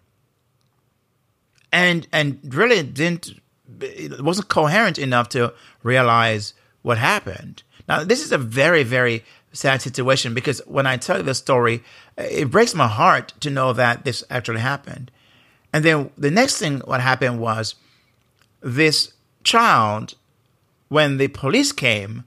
and 1.73 2.07
and 2.13 2.41
really 2.55 2.83
didn't 2.83 3.35
it 3.81 4.21
wasn't 4.23 4.49
coherent 4.49 4.99
enough 4.99 5.29
to 5.29 5.53
realize 5.83 6.55
what 6.83 6.99
happened. 6.99 7.63
Now 7.89 8.05
this 8.05 8.25
is 8.25 8.33
a 8.33 8.39
very 8.39 8.83
very 8.83 9.25
sad 9.53 9.83
situation 9.83 10.35
because 10.35 10.61
when 10.67 10.87
I 10.87 10.97
tell 10.97 11.19
you 11.19 11.23
the 11.23 11.35
story, 11.35 11.83
it 12.17 12.51
breaks 12.51 12.75
my 12.75 12.87
heart 12.87 13.33
to 13.41 13.51
know 13.51 13.73
that 13.73 14.05
this 14.05 14.23
actually 14.31 14.61
happened. 14.61 15.11
And 15.73 15.85
then 15.85 16.11
the 16.17 16.31
next 16.31 16.59
thing 16.59 16.81
what 16.81 17.01
happened 17.01 17.41
was 17.41 17.75
this 18.61 19.13
child 19.45 20.15
when 20.89 21.19
the 21.19 21.29
police 21.29 21.73
came 21.73 22.25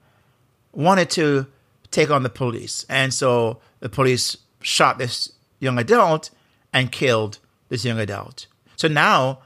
wanted 0.74 1.10
to 1.12 1.48
take 1.92 2.10
on 2.10 2.24
the 2.24 2.30
police. 2.30 2.86
And 2.90 3.14
so 3.14 3.60
the 3.80 3.90
police 3.90 4.38
shot 4.62 4.98
this 4.98 5.34
young 5.60 5.78
adult 5.78 6.32
and 6.74 6.92
killed 6.92 7.40
this 7.70 7.86
young 7.86 8.00
adult. 8.00 8.48
So 8.76 8.88
now 8.88 9.40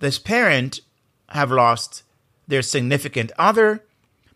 this 0.00 0.18
parent 0.18 0.80
have 1.30 1.50
lost 1.50 2.02
their 2.46 2.62
significant 2.62 3.32
other, 3.38 3.82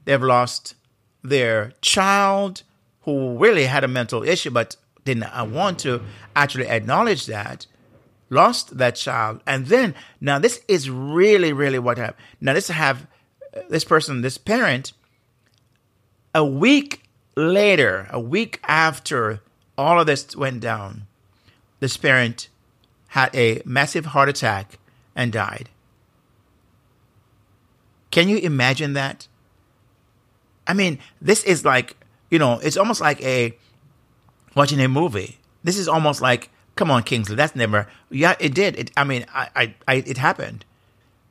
they've 0.05 0.23
lost 0.23 0.75
their 1.23 1.73
child 1.83 2.63
who 3.03 3.37
really 3.37 3.65
had 3.65 3.85
a 3.85 3.89
mental 3.89 4.23
issue 4.23 4.51
but 4.51 4.77
didn't 5.05 5.53
want 5.53 5.79
to 5.81 6.03
actually 6.37 6.69
acknowledge 6.69 7.27
that, 7.27 7.67
lost 8.31 8.79
that 8.79 8.97
child. 8.97 9.41
And 9.47 9.67
then 9.67 9.95
now 10.21 10.39
this 10.39 10.61
is 10.69 10.89
really, 10.89 11.53
really 11.53 11.79
what 11.79 11.99
happened. 11.99 12.17
Now 12.41 12.55
this 12.55 12.69
have 12.69 13.07
this 13.69 13.85
person, 13.85 14.23
this 14.23 14.39
parent, 14.39 14.93
a 16.35 16.45
week 16.45 17.03
later, 17.39 18.09
a 18.11 18.21
week 18.21 18.61
after 18.65 19.41
all 19.77 20.01
of 20.01 20.07
this 20.07 20.37
went 20.37 20.61
down, 20.61 21.07
this 21.81 21.97
parent 21.97 22.49
had 23.09 23.35
a 23.35 23.63
massive 23.65 24.07
heart 24.07 24.29
attack 24.29 24.79
and 25.15 25.33
died. 25.33 25.69
Can 28.11 28.29
you 28.29 28.39
imagine 28.39 28.95
that? 28.95 29.29
I 30.67 30.75
mean, 30.75 30.99
this 31.23 31.45
is 31.45 31.65
like, 31.65 31.97
you 32.31 32.39
know, 32.39 32.59
it's 32.59 32.77
almost 32.77 33.01
like 33.01 33.23
a 33.23 33.57
watching 34.55 34.81
a 34.81 34.89
movie. 34.89 35.39
This 35.63 35.79
is 35.79 35.89
almost 35.89 36.21
like, 36.21 36.51
come 36.75 36.91
on, 36.91 37.03
Kingsley, 37.03 37.37
that's 37.37 37.55
never, 37.55 37.87
yeah, 38.11 38.35
it 38.41 38.55
did. 38.55 38.77
It, 38.77 38.91
I 38.97 39.05
mean, 39.05 39.25
I, 39.33 39.49
I, 39.55 39.75
I, 39.87 39.95
it 39.95 40.19
happened. 40.19 40.65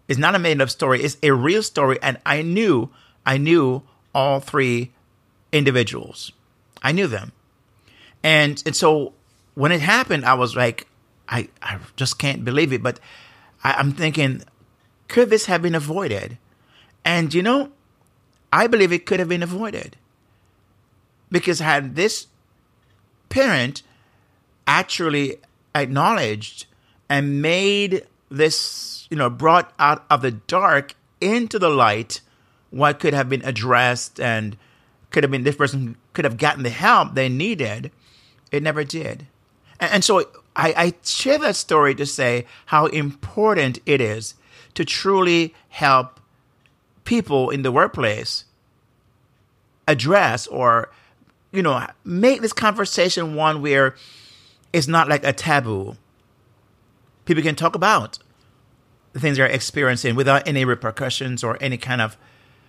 It's 0.08 0.20
not 0.20 0.36
a 0.36 0.40
made 0.40 0.62
up 0.62 0.70
story. 0.70 1.04
It's 1.04 1.18
a 1.22 1.32
real 1.32 1.62
story. 1.62 2.00
And 2.02 2.18
I 2.26 2.42
knew, 2.42 2.90
I 3.26 3.38
knew 3.38 3.84
all 4.16 4.40
three 4.40 4.92
individuals. 5.52 6.32
I 6.82 6.92
knew 6.92 7.08
them. 7.08 7.32
And, 8.24 8.62
and 8.66 8.76
so 8.76 9.14
when 9.56 9.72
it 9.72 9.82
happened, 9.82 10.26
I 10.26 10.34
was 10.34 10.56
like, 10.56 10.88
I, 11.30 11.50
I 11.62 11.80
just 11.96 12.20
can't 12.20 12.46
believe 12.46 12.74
it. 12.74 12.84
But 12.84 13.00
I, 13.64 13.74
I'm 13.74 13.92
thinking, 13.92 14.44
could 15.08 15.30
this 15.30 15.46
have 15.46 15.62
been 15.62 15.76
avoided? 15.76 16.38
And 17.04 17.34
you 17.34 17.42
know, 17.42 17.72
I 18.52 18.68
believe 18.68 18.92
it 18.92 19.06
could 19.06 19.20
have 19.20 19.30
been 19.30 19.44
avoided. 19.44 19.98
Because 21.32 21.60
had 21.60 21.96
this 21.96 22.28
parent 23.30 23.84
actually 24.66 25.38
acknowledged 25.76 26.66
and 27.10 27.42
made 27.42 28.06
this, 28.30 29.08
you 29.10 29.18
know, 29.18 29.30
brought 29.30 29.74
out 29.80 30.06
of 30.10 30.22
the 30.22 30.32
dark 30.32 30.96
into 31.20 31.58
the 31.58 31.70
light 31.70 32.22
what 32.70 33.00
could 33.00 33.14
have 33.14 33.30
been 33.30 33.44
addressed 33.44 34.20
and 34.20 34.58
could 35.12 35.24
have 35.24 35.32
been 35.32 35.44
this 35.44 35.56
person 35.56 35.96
could 36.14 36.26
have 36.26 36.38
gotten 36.38 36.64
the 36.64 36.70
help 36.70 37.16
they 37.16 37.30
needed, 37.30 37.92
it 38.52 38.64
never 38.64 38.84
did. 38.84 39.28
And, 39.80 39.92
and 39.94 40.04
so 40.04 40.26
I, 40.56 40.74
I 40.78 40.94
share 41.04 41.38
that 41.40 41.56
story 41.56 41.96
to 41.96 42.06
say 42.06 42.46
how 42.68 42.88
important 42.88 43.80
it 43.86 44.02
is 44.02 44.36
to 44.74 44.86
truly 44.86 45.54
help 45.70 46.20
people 47.04 47.50
in 47.50 47.62
the 47.62 47.72
workplace 47.72 48.46
address 49.88 50.46
or 50.48 50.92
you 51.52 51.64
know 51.64 51.86
make 52.04 52.42
this 52.42 52.52
conversation 52.52 53.36
one 53.36 53.62
where 53.62 53.96
it's 54.74 54.88
not 54.88 55.08
like 55.08 55.24
a 55.24 55.32
taboo 55.32 55.96
people 57.24 57.42
can 57.42 57.56
talk 57.56 57.76
about 57.76 58.20
the 59.14 59.20
things 59.20 59.38
they're 59.38 59.48
experiencing 59.48 60.16
without 60.16 60.46
any 60.48 60.66
repercussions 60.66 61.44
or 61.44 61.58
any 61.62 61.78
kind 61.78 62.02
of 62.02 62.18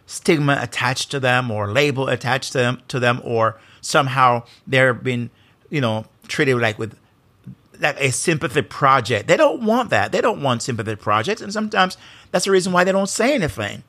stigma 0.08 0.58
attached 0.58 1.10
to 1.10 1.20
them 1.20 1.50
or 1.50 1.70
label 1.70 2.08
attached 2.08 2.52
to 2.52 2.58
them 2.58 2.82
to 2.88 2.98
them 2.98 3.20
or 3.22 3.60
somehow 3.82 4.42
they're 4.66 4.94
being 4.94 5.28
you 5.68 5.82
know 5.82 6.06
treated 6.26 6.56
like 6.56 6.78
with 6.78 6.98
like 7.78 8.00
a 8.00 8.10
sympathy 8.10 8.62
project. 8.62 9.28
They 9.28 9.36
don't 9.36 9.62
want 9.62 9.90
that. 9.90 10.10
They 10.10 10.20
don't 10.20 10.42
want 10.42 10.62
sympathy 10.62 10.96
projects. 10.96 11.40
And 11.40 11.52
sometimes 11.52 11.96
that's 12.32 12.46
the 12.46 12.50
reason 12.50 12.72
why 12.72 12.82
they 12.82 12.90
don't 12.90 13.08
say 13.08 13.34
anything. 13.34 13.84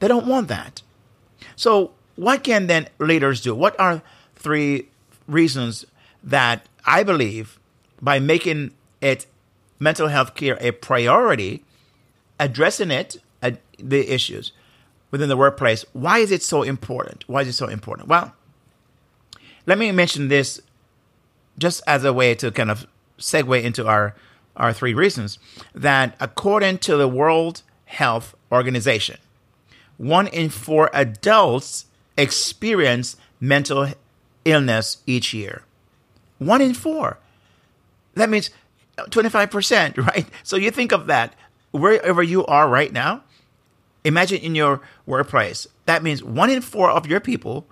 They 0.00 0.08
don't 0.08 0.26
want 0.26 0.48
that. 0.48 0.82
So, 1.54 1.92
what 2.16 2.42
can 2.42 2.66
then 2.66 2.88
leaders 2.98 3.40
do? 3.40 3.54
What 3.54 3.78
are 3.78 4.02
three 4.34 4.88
reasons 5.28 5.86
that 6.24 6.66
I 6.84 7.04
believe 7.04 7.60
by 8.00 8.18
making 8.18 8.72
it 9.00 9.26
mental 9.78 10.08
health 10.08 10.34
care 10.34 10.58
a 10.60 10.72
priority, 10.72 11.62
addressing 12.40 12.90
it 12.90 13.18
uh, 13.40 13.52
the 13.78 14.12
issues 14.12 14.50
within 15.12 15.28
the 15.28 15.36
workplace. 15.36 15.84
Why 15.92 16.18
is 16.18 16.32
it 16.32 16.42
so 16.42 16.64
important? 16.64 17.22
Why 17.28 17.42
is 17.42 17.48
it 17.48 17.52
so 17.52 17.68
important? 17.68 18.08
Well, 18.08 18.34
let 19.66 19.78
me 19.78 19.92
mention 19.92 20.26
this 20.26 20.60
just 21.56 21.82
as 21.86 22.04
a 22.04 22.12
way 22.12 22.34
to 22.34 22.50
kind 22.50 22.70
of 22.70 22.86
segue 23.18 23.62
into 23.62 23.86
our 23.86 24.16
our 24.54 24.72
three 24.72 24.92
reasons 24.92 25.38
that 25.74 26.14
according 26.20 26.76
to 26.76 26.96
the 26.96 27.08
World 27.08 27.62
Health 27.86 28.34
Organization, 28.50 29.16
one 29.96 30.26
in 30.26 30.50
four 30.50 30.90
adults 30.92 31.86
experience 32.18 33.16
mental 33.40 33.88
illness 34.44 34.98
each 35.06 35.32
year. 35.32 35.62
One 36.38 36.60
in 36.60 36.74
four. 36.74 37.18
That 38.14 38.28
means 38.28 38.50
25%, 38.98 39.96
right? 40.06 40.26
So 40.42 40.56
you 40.56 40.70
think 40.70 40.92
of 40.92 41.06
that 41.06 41.34
wherever 41.70 42.22
you 42.22 42.44
are 42.46 42.68
right 42.68 42.92
now. 42.92 43.22
Imagine 44.04 44.38
in 44.38 44.54
your 44.54 44.80
workplace. 45.06 45.66
That 45.86 46.02
means 46.02 46.22
one 46.22 46.50
in 46.50 46.60
four 46.60 46.90
of 46.90 47.06
your 47.06 47.20
people 47.20 47.66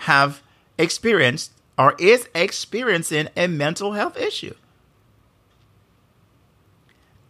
have 0.00 0.42
experienced 0.78 1.52
or 1.76 1.94
is 1.98 2.28
experiencing 2.34 3.28
a 3.36 3.46
mental 3.46 3.92
health 3.92 4.16
issue. 4.16 4.54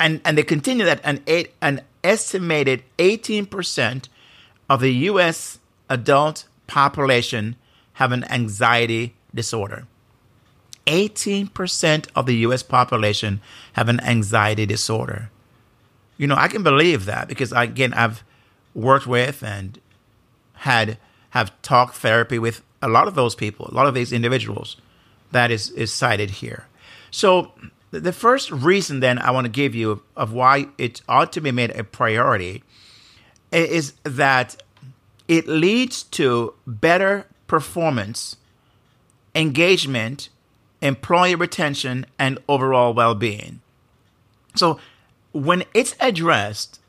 And, 0.01 0.21
and 0.25 0.39
they 0.39 0.43
continue 0.43 0.85
that 0.85 1.01
an, 1.05 1.23
eight, 1.27 1.55
an 1.61 1.83
estimated 2.05 2.83
18% 2.99 4.09
of 4.69 4.81
the 4.81 4.93
US 4.93 5.59
adult 5.89 6.47
population 6.67 7.57
have 7.95 8.13
an 8.13 8.25
anxiety 8.31 9.15
disorder. 9.35 9.87
18% 10.87 12.09
of 12.15 12.27
the 12.27 12.37
US 12.37 12.63
population 12.63 13.41
have 13.75 13.89
an 13.89 14.01
anxiety 14.01 14.65
disorder. 14.65 15.31
You 16.19 16.27
know, 16.27 16.35
I 16.35 16.49
can 16.49 16.63
believe 16.63 17.07
that 17.07 17.29
because 17.29 17.53
again, 17.53 17.95
I've 17.95 18.23
worked 18.75 19.07
with 19.07 19.43
and 19.43 19.81
had 20.53 20.99
have 21.31 21.51
talk 21.63 21.95
therapy 21.95 22.39
with 22.39 22.63
a 22.83 22.89
lot 22.89 23.09
of 23.09 23.15
those 23.15 23.35
people, 23.35 23.69
a 23.69 23.75
lot 23.75 23.87
of 23.87 23.95
these 23.95 24.13
individuals 24.13 24.77
that 25.33 25.51
is 25.51 25.71
is 25.71 25.93
cited 25.93 26.31
here. 26.31 26.67
So 27.11 27.53
the 27.91 28.13
first 28.13 28.51
reason 28.51 29.01
then 29.01 29.19
I 29.19 29.31
want 29.31 29.47
to 29.47 29.51
give 29.51 29.75
you 29.75 30.03
of 30.17 30.33
why 30.33 30.69
it 30.77 31.01
ought 31.09 31.33
to 31.33 31.41
be 31.41 31.53
made 31.53 31.71
a 31.71 31.85
priority 31.85 32.63
is 33.51 33.95
that 34.05 34.63
it 35.27 35.47
leads 35.47 36.03
to 36.03 36.55
better 36.67 37.27
performance, 37.47 38.37
engagement, 39.35 40.29
employee 40.81 41.35
retention, 41.35 42.07
and 42.19 42.39
overall 42.49 42.93
well 42.93 43.15
being. 43.15 43.61
So, 44.55 44.81
when 45.33 45.65
it's 45.75 45.95
addressed 46.01 46.81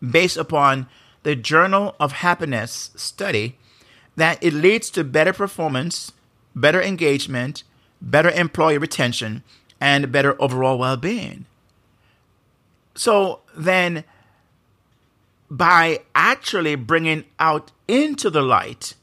based 0.00 0.36
upon 0.36 0.86
the 1.22 1.34
Journal 1.34 1.94
of 1.98 2.12
Happiness 2.12 2.90
study, 2.94 3.58
that 4.16 4.42
it 4.42 4.52
leads 4.52 4.90
to 4.90 5.04
better 5.04 5.32
performance, 5.32 6.12
better 6.54 6.82
engagement, 6.82 7.62
better 8.00 8.30
employee 8.30 8.78
retention, 8.78 9.42
and 9.80 10.12
better 10.12 10.40
overall 10.40 10.78
well 10.78 10.96
being. 10.96 11.46
So, 12.94 13.40
then 13.56 14.04
by 15.50 16.00
actually 16.14 16.74
bringing 16.74 17.24
out 17.38 17.70
into 17.86 18.28
the 18.28 18.42
light 18.42 18.94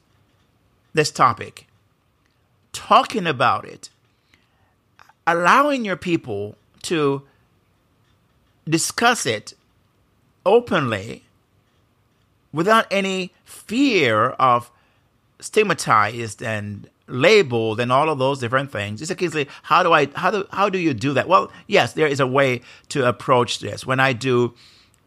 this 0.94 1.12
topic, 1.12 1.68
talking 2.72 3.26
about 3.26 3.66
it, 3.66 3.90
allowing 5.26 5.86
your 5.86 5.96
people 5.96 6.56
to 6.84 7.24
discuss 8.68 9.26
it 9.26 9.54
openly 10.46 11.24
without 12.54 12.88
any 12.90 13.32
fear 13.44 14.30
of 14.32 14.72
stigmatized 15.40 16.42
and 16.42 16.90
labeled 17.08 17.80
and 17.80 17.92
all 17.92 18.10
of 18.10 18.18
those 18.18 18.40
different 18.40 18.72
things. 18.72 19.02
It's 19.02 19.12
occasionally 19.12 19.48
how 19.64 19.84
do 19.84 19.94
I 19.94 20.08
how 20.16 20.32
do 20.32 20.46
how 20.52 20.70
do 20.70 20.80
you 20.80 20.94
do 20.94 21.14
that? 21.14 21.28
Well, 21.28 21.52
yes, 21.68 21.94
there 21.94 22.08
is 22.08 22.20
a 22.20 22.28
way 22.28 22.62
to 22.90 23.08
approach 23.08 23.60
this. 23.60 23.86
When 23.86 24.00
I 24.00 24.14
do 24.14 24.54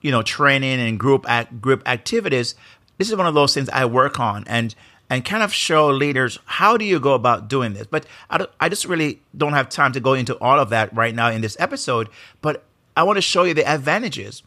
you 0.00 0.10
know, 0.10 0.22
training 0.22 0.80
and 0.80 0.98
group 0.98 1.24
act, 1.28 1.60
group 1.60 1.86
activities, 1.88 2.54
this 2.98 3.08
is 3.08 3.16
one 3.16 3.26
of 3.26 3.34
those 3.34 3.54
things 3.54 3.68
I 3.70 3.84
work 3.84 4.20
on 4.20 4.44
and 4.46 4.74
and 5.10 5.24
kind 5.24 5.42
of 5.42 5.54
show 5.54 5.88
leaders 5.88 6.38
how 6.44 6.76
do 6.76 6.84
you 6.84 7.00
go 7.00 7.14
about 7.14 7.48
doing 7.48 7.72
this. 7.72 7.86
But 7.86 8.04
I, 8.28 8.46
I 8.60 8.68
just 8.68 8.84
really 8.84 9.22
don't 9.34 9.54
have 9.54 9.70
time 9.70 9.92
to 9.92 10.00
go 10.00 10.12
into 10.12 10.36
all 10.36 10.60
of 10.60 10.68
that 10.68 10.94
right 10.94 11.14
now 11.14 11.30
in 11.30 11.40
this 11.40 11.56
episode. 11.58 12.10
But 12.42 12.64
I 12.98 13.04
want 13.04 13.16
to 13.16 13.22
show 13.22 13.44
you 13.44 13.54
the 13.54 13.64
advantages 13.64 14.42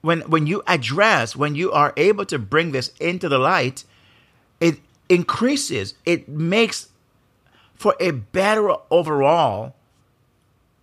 when 0.00 0.20
when 0.20 0.46
you 0.46 0.62
address 0.68 1.34
when 1.34 1.56
you 1.56 1.72
are 1.72 1.92
able 1.96 2.24
to 2.26 2.38
bring 2.38 2.70
this 2.70 2.92
into 3.00 3.28
the 3.28 3.40
light. 3.40 3.82
It 4.60 4.78
increases. 5.08 5.94
It 6.04 6.28
makes 6.28 6.90
for 7.74 7.96
a 7.98 8.12
better 8.12 8.72
overall 8.88 9.74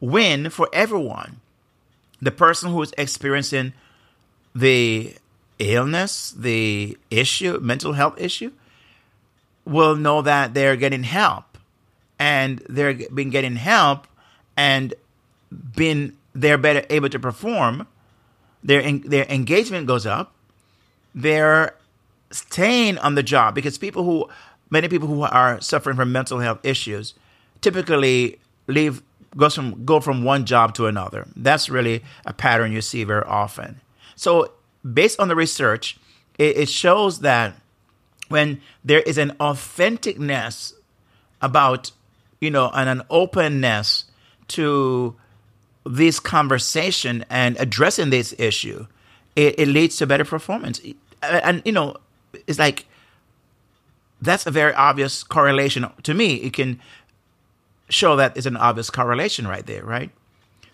win 0.01 0.49
for 0.49 0.67
everyone 0.73 1.39
the 2.21 2.31
person 2.31 2.71
who 2.71 2.81
is 2.81 2.93
experiencing 2.97 3.71
the 4.53 5.15
illness, 5.59 6.31
the 6.31 6.97
issue, 7.09 7.59
mental 7.61 7.93
health 7.93 8.19
issue, 8.19 8.51
will 9.63 9.95
know 9.95 10.21
that 10.21 10.53
they're 10.53 10.75
getting 10.75 11.03
help 11.03 11.57
and 12.19 12.61
they're 12.67 12.93
been 12.93 13.29
getting 13.29 13.55
help 13.55 14.05
and 14.57 14.93
being 15.77 16.17
they're 16.33 16.57
better 16.57 16.85
able 16.89 17.09
to 17.09 17.19
perform 17.19 17.87
their 18.63 18.81
their 18.99 19.25
engagement 19.25 19.87
goes 19.87 20.05
up 20.05 20.33
they're 21.15 21.75
staying 22.31 22.97
on 22.97 23.15
the 23.15 23.23
job 23.23 23.53
because 23.53 23.77
people 23.77 24.03
who 24.03 24.27
many 24.69 24.87
people 24.87 25.07
who 25.07 25.21
are 25.21 25.61
suffering 25.61 25.95
from 25.95 26.11
mental 26.11 26.39
health 26.39 26.59
issues 26.63 27.13
typically 27.61 28.39
leave 28.67 29.01
goes 29.37 29.55
from 29.55 29.85
go 29.85 29.99
from 29.99 30.23
one 30.23 30.45
job 30.45 30.73
to 30.75 30.87
another. 30.87 31.27
That's 31.35 31.69
really 31.69 32.03
a 32.25 32.33
pattern 32.33 32.71
you 32.71 32.81
see 32.81 33.03
very 33.03 33.23
often. 33.23 33.81
So, 34.15 34.51
based 34.93 35.19
on 35.19 35.27
the 35.27 35.35
research, 35.35 35.97
it, 36.37 36.57
it 36.57 36.69
shows 36.69 37.19
that 37.19 37.55
when 38.29 38.61
there 38.83 39.01
is 39.01 39.17
an 39.17 39.31
authenticness 39.39 40.73
about, 41.41 41.91
you 42.39 42.51
know, 42.51 42.71
and 42.73 42.89
an 42.89 43.01
openness 43.09 44.05
to 44.49 45.15
this 45.85 46.19
conversation 46.19 47.25
and 47.29 47.57
addressing 47.59 48.09
this 48.09 48.33
issue, 48.37 48.87
it, 49.35 49.59
it 49.59 49.67
leads 49.67 49.97
to 49.97 50.07
better 50.07 50.25
performance. 50.25 50.81
And, 51.21 51.61
you 51.65 51.71
know, 51.71 51.97
it's 52.47 52.59
like 52.59 52.85
that's 54.21 54.45
a 54.45 54.51
very 54.51 54.73
obvious 54.73 55.23
correlation 55.23 55.85
to 56.03 56.13
me. 56.13 56.35
It 56.35 56.53
can 56.53 56.79
show 57.89 58.15
that 58.15 58.37
it's 58.37 58.45
an 58.45 58.57
obvious 58.57 58.89
correlation 58.89 59.47
right 59.47 59.65
there, 59.65 59.83
right? 59.83 60.09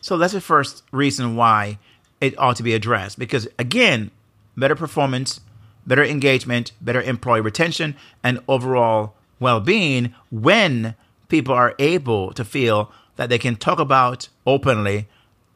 So 0.01 0.17
that's 0.17 0.33
the 0.33 0.41
first 0.41 0.83
reason 0.91 1.35
why 1.35 1.79
it 2.21 2.37
ought 2.37 2.55
to 2.57 2.63
be 2.63 2.73
addressed. 2.73 3.17
Because 3.17 3.47
again, 3.57 4.11
better 4.55 4.75
performance, 4.75 5.41
better 5.85 6.03
engagement, 6.03 6.71
better 6.79 7.01
employee 7.01 7.41
retention, 7.41 7.95
and 8.23 8.39
overall 8.47 9.15
well 9.39 9.59
being 9.59 10.13
when 10.29 10.95
people 11.27 11.53
are 11.53 11.75
able 11.79 12.33
to 12.33 12.45
feel 12.45 12.91
that 13.19 13.27
they 13.27 13.37
can 13.37 13.57
talk 13.57 13.79
about 13.79 14.29
openly 14.47 15.05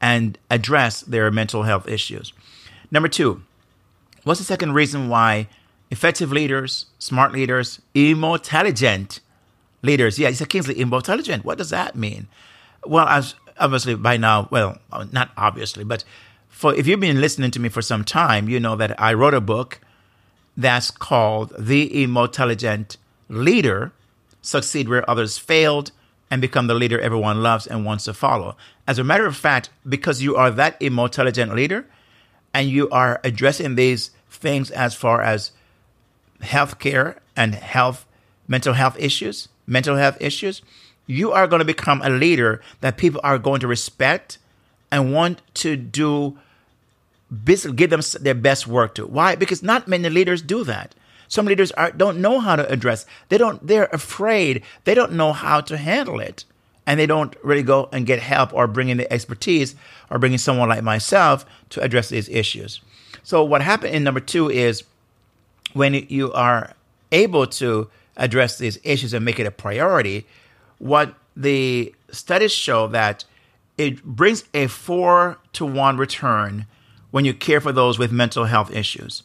and 0.01 0.37
address 0.51 0.99
their 0.99 1.31
mental 1.31 1.63
health 1.63 1.87
issues. 1.87 2.33
Number 2.91 3.07
two, 3.07 3.41
what's 4.25 4.41
the 4.41 4.45
second 4.45 4.73
reason 4.73 5.07
why 5.07 5.47
effective 5.89 6.29
leaders, 6.29 6.87
smart 6.99 7.31
leaders, 7.31 7.79
emotelligent 7.93 9.21
leaders. 9.81 10.19
Yeah, 10.19 10.27
he 10.27 10.35
said 10.35 10.49
Kingsley 10.49 10.77
emotelligent. 10.77 11.45
What 11.45 11.57
does 11.57 11.69
that 11.69 11.95
mean? 11.95 12.27
Well, 12.85 13.07
as 13.07 13.35
obviously 13.57 13.95
by 13.95 14.17
now, 14.17 14.49
well, 14.51 14.79
not 15.13 15.31
obviously, 15.37 15.85
but 15.85 16.03
for 16.49 16.75
if 16.75 16.85
you've 16.85 16.99
been 16.99 17.21
listening 17.21 17.51
to 17.51 17.61
me 17.61 17.69
for 17.69 17.81
some 17.81 18.03
time, 18.03 18.49
you 18.49 18.59
know 18.59 18.75
that 18.75 18.99
I 18.99 19.13
wrote 19.13 19.33
a 19.33 19.39
book 19.39 19.79
that's 20.57 20.91
called 20.91 21.53
The 21.57 22.03
Emotelligent 22.03 22.97
Leader: 23.29 23.93
Succeed 24.41 24.89
Where 24.89 25.09
Others 25.09 25.37
Failed 25.37 25.91
and 26.33 26.41
Become 26.41 26.65
the 26.65 26.73
Leader 26.73 26.99
Everyone 26.99 27.43
Loves 27.43 27.67
and 27.67 27.85
Wants 27.85 28.05
to 28.05 28.13
Follow. 28.15 28.57
As 28.87 28.97
a 28.97 29.03
matter 29.03 29.27
of 29.27 29.37
fact, 29.37 29.69
because 29.87 30.23
you 30.23 30.35
are 30.35 30.49
that 30.49 30.81
emotelligent 30.81 31.53
leader 31.53 31.85
and 32.55 32.67
you 32.67 32.89
are 32.89 33.21
addressing 33.23 33.75
these 33.75 34.09
things 34.31 34.71
as 34.71 34.95
far 34.95 35.21
as 35.21 35.51
healthcare 36.41 37.19
and 37.35 37.53
health, 37.53 38.07
mental 38.47 38.73
health 38.73 38.97
issues, 38.97 39.47
mental 39.67 39.95
health 39.95 40.17
issues, 40.19 40.63
you 41.05 41.31
are 41.31 41.45
going 41.45 41.59
to 41.59 41.65
become 41.65 42.01
a 42.01 42.09
leader 42.09 42.61
that 42.81 42.97
people 42.97 43.21
are 43.23 43.37
going 43.37 43.59
to 43.59 43.67
respect 43.67 44.39
and 44.91 45.13
want 45.13 45.39
to 45.53 45.75
do 45.75 46.39
give 47.45 47.91
them 47.91 48.01
their 48.21 48.33
best 48.33 48.65
work 48.65 48.95
to. 48.95 49.05
Why? 49.05 49.35
Because 49.35 49.61
not 49.61 49.87
many 49.87 50.09
leaders 50.09 50.41
do 50.41 50.63
that. 50.63 50.95
Some 51.27 51.45
leaders 51.45 51.71
are, 51.71 51.91
don't 51.91 52.21
know 52.21 52.39
how 52.39 52.55
to 52.55 52.69
address. 52.71 53.05
They 53.29 53.37
don't. 53.37 53.65
They're 53.65 53.89
afraid. 53.91 54.63
They 54.83 54.93
don't 54.93 55.13
know 55.13 55.33
how 55.33 55.61
to 55.61 55.77
handle 55.77 56.19
it, 56.19 56.45
and 56.85 56.99
they 56.99 57.05
don't 57.05 57.35
really 57.43 57.63
go 57.63 57.89
and 57.91 58.05
get 58.05 58.19
help 58.19 58.53
or 58.53 58.67
bring 58.67 58.89
in 58.89 58.97
the 58.97 59.11
expertise 59.11 59.75
or 60.09 60.19
bring 60.19 60.33
in 60.33 60.39
someone 60.39 60.69
like 60.69 60.83
myself 60.83 61.45
to 61.69 61.81
address 61.81 62.09
these 62.09 62.29
issues. 62.29 62.81
So 63.23 63.43
what 63.43 63.61
happened 63.61 63.95
in 63.95 64.03
number 64.03 64.19
two 64.19 64.49
is 64.49 64.83
when 65.73 65.93
you 65.93 66.31
are 66.33 66.73
able 67.11 67.47
to 67.47 67.89
address 68.17 68.57
these 68.57 68.79
issues 68.83 69.13
and 69.13 69.25
make 69.25 69.39
it 69.39 69.47
a 69.47 69.51
priority, 69.51 70.27
what 70.77 71.15
the 71.35 71.93
studies 72.11 72.51
show 72.51 72.87
that 72.87 73.25
it 73.77 74.03
brings 74.03 74.43
a 74.53 74.67
four 74.67 75.39
to 75.53 75.65
one 75.65 75.97
return 75.97 76.67
when 77.11 77.25
you 77.25 77.33
care 77.33 77.61
for 77.61 77.71
those 77.71 77.97
with 77.97 78.11
mental 78.11 78.45
health 78.45 78.71
issues. 78.71 79.23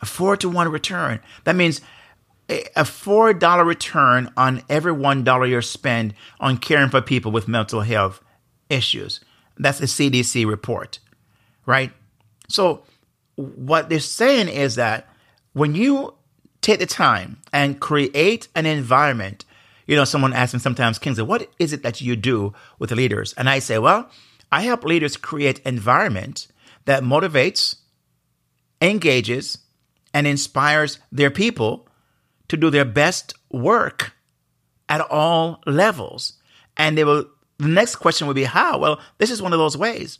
A 0.00 0.06
four 0.06 0.36
to 0.36 0.48
one 0.48 0.68
return. 0.70 1.20
That 1.44 1.56
means 1.56 1.80
a 2.76 2.84
four 2.84 3.34
dollar 3.34 3.64
return 3.64 4.32
on 4.36 4.62
every 4.68 4.92
one 4.92 5.24
dollar 5.24 5.46
you 5.46 5.60
spend 5.60 6.14
on 6.40 6.56
caring 6.58 6.90
for 6.90 7.02
people 7.02 7.30
with 7.32 7.48
mental 7.48 7.80
health 7.82 8.22
issues. 8.70 9.20
That's 9.56 9.78
the 9.78 9.86
CDC 9.86 10.46
report, 10.46 10.98
right? 11.66 11.92
So 12.48 12.84
what 13.34 13.88
they're 13.88 14.00
saying 14.00 14.48
is 14.48 14.76
that 14.76 15.08
when 15.52 15.74
you 15.74 16.14
take 16.60 16.78
the 16.78 16.86
time 16.86 17.38
and 17.52 17.80
create 17.80 18.48
an 18.54 18.66
environment, 18.66 19.44
you 19.86 19.96
know, 19.96 20.04
someone 20.04 20.32
asks 20.32 20.54
me 20.54 20.60
sometimes, 20.60 20.98
Kingsley, 20.98 21.24
what 21.24 21.50
is 21.58 21.72
it 21.72 21.82
that 21.82 22.00
you 22.00 22.16
do 22.16 22.52
with 22.78 22.92
leaders? 22.92 23.32
And 23.34 23.48
I 23.48 23.58
say, 23.58 23.78
well, 23.78 24.10
I 24.50 24.62
help 24.62 24.84
leaders 24.84 25.16
create 25.16 25.60
environment 25.60 26.48
that 26.84 27.02
motivates, 27.02 27.76
engages, 28.80 29.58
and 30.12 30.26
inspires 30.26 30.98
their 31.12 31.30
people 31.30 31.88
to 32.48 32.56
do 32.56 32.70
their 32.70 32.84
best 32.84 33.34
work 33.50 34.12
at 34.88 35.00
all 35.00 35.60
levels. 35.66 36.34
And 36.76 36.96
they 36.96 37.04
will 37.04 37.26
the 37.58 37.68
next 37.68 37.96
question 37.96 38.26
would 38.26 38.36
be 38.36 38.44
how? 38.44 38.78
Well, 38.78 39.00
this 39.18 39.30
is 39.30 39.42
one 39.42 39.52
of 39.52 39.58
those 39.58 39.76
ways. 39.76 40.18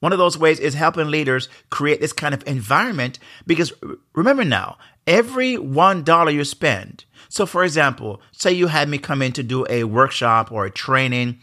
One 0.00 0.12
of 0.12 0.18
those 0.18 0.38
ways 0.38 0.58
is 0.58 0.72
helping 0.74 1.10
leaders 1.10 1.50
create 1.68 2.00
this 2.00 2.14
kind 2.14 2.32
of 2.32 2.46
environment 2.46 3.18
because 3.46 3.72
remember 4.14 4.44
now, 4.44 4.78
every 5.06 5.56
$1 5.56 6.32
you 6.32 6.44
spend. 6.44 7.04
So 7.28 7.44
for 7.44 7.62
example, 7.64 8.22
say 8.32 8.52
you 8.52 8.68
had 8.68 8.88
me 8.88 8.96
come 8.96 9.20
in 9.20 9.32
to 9.32 9.42
do 9.42 9.66
a 9.68 9.84
workshop 9.84 10.50
or 10.50 10.64
a 10.64 10.70
training 10.70 11.40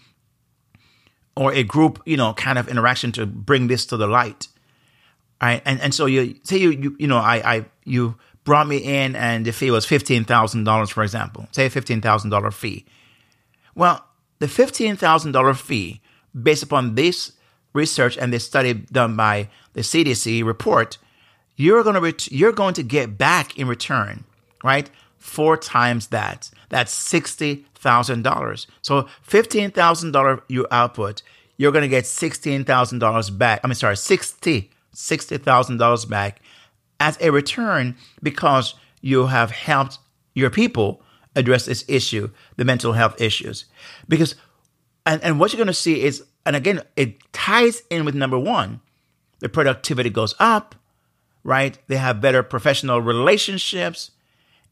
or 1.36 1.54
a 1.54 1.64
group, 1.64 2.02
you 2.06 2.18
know, 2.18 2.34
kind 2.34 2.58
of 2.58 2.68
interaction 2.68 3.12
to 3.14 3.28
bring 3.28 3.68
this 3.68 3.86
to 3.88 3.98
the 3.98 4.08
light. 4.08 4.48
Right. 5.40 5.62
And 5.64 5.80
and 5.80 5.94
so 5.94 6.08
you 6.08 6.40
say 6.42 6.58
you 6.58 6.72
you, 6.72 6.96
you 6.98 7.08
know, 7.08 7.20
I 7.20 7.36
I 7.58 7.66
you 7.88 8.16
brought 8.44 8.68
me 8.68 8.78
in 8.78 9.16
and 9.16 9.46
the 9.46 9.52
fee 9.52 9.72
was 9.72 9.86
fifteen 9.86 10.24
thousand 10.24 10.64
dollars, 10.64 10.90
for 10.90 11.04
example. 11.04 11.48
Say 11.52 11.66
a 11.66 11.70
fifteen 11.70 12.02
thousand 12.02 12.30
dollar 12.30 12.52
fee. 12.52 12.86
Well, 13.76 14.04
the 14.40 14.48
$15,000 14.48 15.58
fee, 15.60 16.02
based 16.40 16.64
upon 16.64 16.96
this 16.96 17.34
research 17.74 18.18
and 18.18 18.34
this 18.34 18.46
study 18.46 18.74
done 18.74 19.16
by 19.16 19.50
the 19.74 19.82
CDC 19.82 20.44
report, 20.44 20.98
you're 21.56 21.84
going 21.84 21.96
to 21.96 22.02
ret- 22.02 22.32
you're 22.32 22.52
going 22.52 22.74
to 22.76 22.84
get 22.84 23.18
back 23.18 23.58
in 23.58 23.68
return, 23.68 24.24
right? 24.64 24.90
Four 25.18 25.58
times 25.58 26.08
that. 26.08 26.50
That's 26.70 26.92
sixty 26.92 27.66
thousand 27.76 28.24
dollars. 28.24 28.68
So 28.82 29.08
fifteen 29.22 29.72
thousand 29.72 30.12
dollar 30.12 30.44
you 30.48 30.68
output, 30.72 31.22
you're 31.58 31.72
going 31.72 31.84
to 31.84 31.88
get 31.88 32.06
sixteen 32.06 32.64
thousand 32.64 33.00
dollars 33.00 33.30
back. 33.30 33.62
I 33.64 33.68
mean, 33.68 33.76
sorry, 33.76 33.98
sixty 33.98 34.70
sixty 34.94 35.38
thousand 35.38 35.78
dollars 35.78 36.06
back 36.06 36.42
as 37.00 37.18
a 37.22 37.32
return 37.32 37.96
because 38.22 38.76
you 39.02 39.28
have 39.28 39.52
helped 39.52 40.00
your 40.34 40.50
people 40.50 41.02
address 41.36 41.66
this 41.66 41.86
issue, 41.88 42.30
the 42.56 42.66
mental 42.66 42.94
health 42.94 43.20
issues. 43.22 43.66
Because, 44.08 44.36
and, 45.06 45.24
and 45.24 45.40
what 45.40 45.54
you're 45.54 45.58
going 45.58 45.68
to 45.68 45.74
see 45.74 46.02
is, 46.04 46.24
and 46.46 46.56
again, 46.56 46.82
it 46.96 47.18
ties 47.34 47.84
in 47.90 48.06
with 48.06 48.16
number 48.16 48.40
one, 48.40 48.82
the 49.40 49.50
productivity 49.50 50.10
goes 50.10 50.34
up, 50.40 50.76
right? 51.44 51.78
They 51.88 51.98
have 51.98 52.22
better 52.22 52.42
professional 52.44 53.02
relationships. 53.02 54.12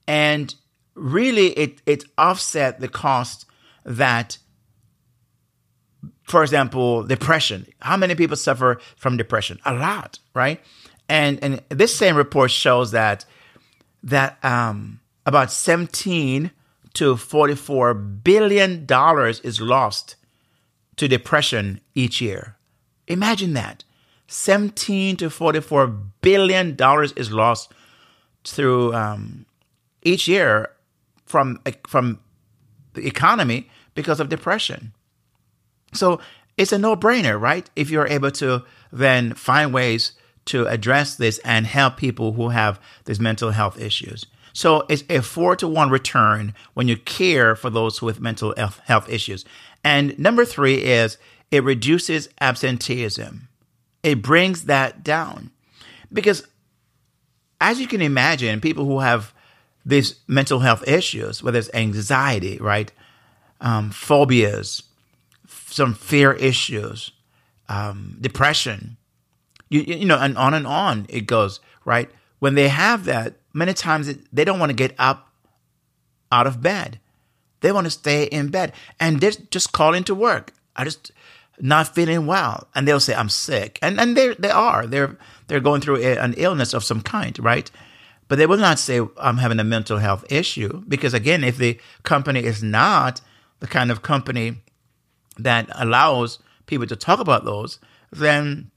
And 0.07 0.53
really, 0.95 1.47
it, 1.49 1.81
it 1.85 2.05
offset 2.17 2.79
the 2.79 2.87
cost 2.87 3.45
that, 3.83 4.37
for 6.23 6.41
example, 6.41 7.03
depression. 7.03 7.67
How 7.79 7.97
many 7.97 8.15
people 8.15 8.37
suffer 8.37 8.79
from 8.95 9.17
depression? 9.17 9.59
A 9.65 9.73
lot, 9.73 10.19
right? 10.33 10.59
And, 11.07 11.43
and 11.43 11.61
this 11.69 11.95
same 11.95 12.15
report 12.15 12.51
shows 12.51 12.91
that, 12.91 13.25
that, 14.03 14.43
um, 14.43 14.99
about 15.25 15.51
17 15.51 16.51
to 16.93 17.17
44 17.17 17.93
billion 17.93 18.85
dollars 18.85 19.39
is 19.41 19.59
lost 19.59 20.15
to 20.95 21.07
depression 21.07 21.81
each 21.93 22.21
year. 22.21 22.55
Imagine 23.07 23.53
that. 23.53 23.83
17 24.27 25.17
to 25.17 25.29
44 25.29 25.87
billion 26.21 26.75
dollars 26.75 27.11
is 27.13 27.31
lost 27.31 27.71
through 28.43 28.93
um, 28.93 29.45
each 30.01 30.27
year 30.27 30.71
from 31.25 31.61
from 31.87 32.19
the 32.93 33.05
economy 33.05 33.69
because 33.93 34.19
of 34.19 34.29
depression. 34.29 34.93
So 35.93 36.19
it's 36.57 36.71
a 36.71 36.79
no-brainer, 36.79 37.39
right? 37.39 37.69
If 37.75 37.89
you're 37.89 38.07
able 38.07 38.31
to 38.31 38.63
then 38.91 39.33
find 39.33 39.73
ways 39.73 40.13
to 40.45 40.67
address 40.67 41.15
this 41.15 41.39
and 41.39 41.65
help 41.65 41.97
people 41.97 42.33
who 42.33 42.49
have 42.49 42.79
these 43.05 43.19
mental 43.19 43.51
health 43.51 43.79
issues. 43.79 44.25
So 44.53 44.85
it's 44.87 45.03
a 45.09 45.21
four 45.21 45.55
to 45.57 45.67
one 45.67 45.89
return 45.89 46.53
when 46.75 46.87
you 46.87 46.95
care 46.95 47.55
for 47.55 47.69
those 47.69 48.01
with 48.01 48.21
mental 48.21 48.53
health 48.57 49.09
issues. 49.09 49.43
And 49.83 50.17
number 50.17 50.45
three 50.45 50.75
is 50.75 51.17
it 51.51 51.63
reduces 51.63 52.29
absenteeism. 52.39 53.49
It 54.01 54.21
brings 54.21 54.65
that 54.65 55.03
down 55.03 55.51
because 56.11 56.47
as 57.59 57.79
you 57.79 57.87
can 57.87 58.01
imagine, 58.01 58.61
people 58.61 58.85
who 58.85 58.99
have 58.99 59.33
these 59.85 60.15
mental 60.27 60.59
health 60.59 60.87
issues, 60.87 61.43
whether 61.43 61.59
it's 61.59 61.69
anxiety, 61.73 62.57
right, 62.57 62.91
um, 63.61 63.91
phobias, 63.91 64.83
some 65.47 65.93
fear 65.93 66.33
issues, 66.33 67.11
um, 67.69 68.17
depression, 68.21 68.97
you, 69.69 69.81
you 69.81 70.05
know, 70.05 70.17
and 70.17 70.37
on 70.37 70.53
and 70.53 70.67
on 70.67 71.05
it 71.09 71.27
goes, 71.27 71.59
right? 71.83 72.09
When 72.39 72.55
they 72.55 72.67
have 72.67 73.05
that, 73.05 73.35
many 73.53 73.73
times 73.73 74.13
they 74.31 74.45
don't 74.45 74.59
want 74.59 74.69
to 74.69 74.75
get 74.75 74.95
up 74.99 75.31
out 76.31 76.47
of 76.47 76.61
bed. 76.61 76.99
They 77.61 77.71
want 77.71 77.85
to 77.85 77.91
stay 77.91 78.25
in 78.25 78.49
bed 78.49 78.73
and 78.99 79.19
they're 79.19 79.31
just 79.49 79.71
calling 79.71 80.03
to 80.05 80.15
work. 80.15 80.53
I 80.75 80.83
just 80.83 81.11
not 81.59 81.95
feeling 81.95 82.25
well. 82.25 82.67
And 82.75 82.87
they'll 82.87 82.99
say, 82.99 83.15
I'm 83.15 83.29
sick. 83.29 83.79
And, 83.81 83.99
and 83.99 84.15
they 84.15 84.33
they 84.35 84.51
are. 84.51 84.85
They're, 84.85 85.17
they're 85.47 85.59
going 85.59 85.81
through 85.81 85.97
a, 85.97 86.17
an 86.17 86.33
illness 86.37 86.73
of 86.73 86.83
some 86.83 87.01
kind, 87.01 87.37
right? 87.39 87.69
But 88.27 88.37
they 88.37 88.45
will 88.45 88.57
not 88.57 88.79
say, 88.79 89.01
I'm 89.17 89.37
having 89.37 89.59
a 89.59 89.63
mental 89.63 89.99
health 89.99 90.25
issue. 90.29 90.83
Because 90.87 91.13
again, 91.13 91.43
if 91.43 91.57
the 91.57 91.79
company 92.03 92.43
is 92.43 92.61
not 92.63 93.21
the 93.59 93.67
kind 93.67 93.91
of 93.91 94.01
company 94.01 94.57
that 95.37 95.69
allows 95.73 96.39
people 96.65 96.87
to 96.87 96.95
talk 96.95 97.19
about 97.19 97.45
those, 97.45 97.79
then 98.11 98.71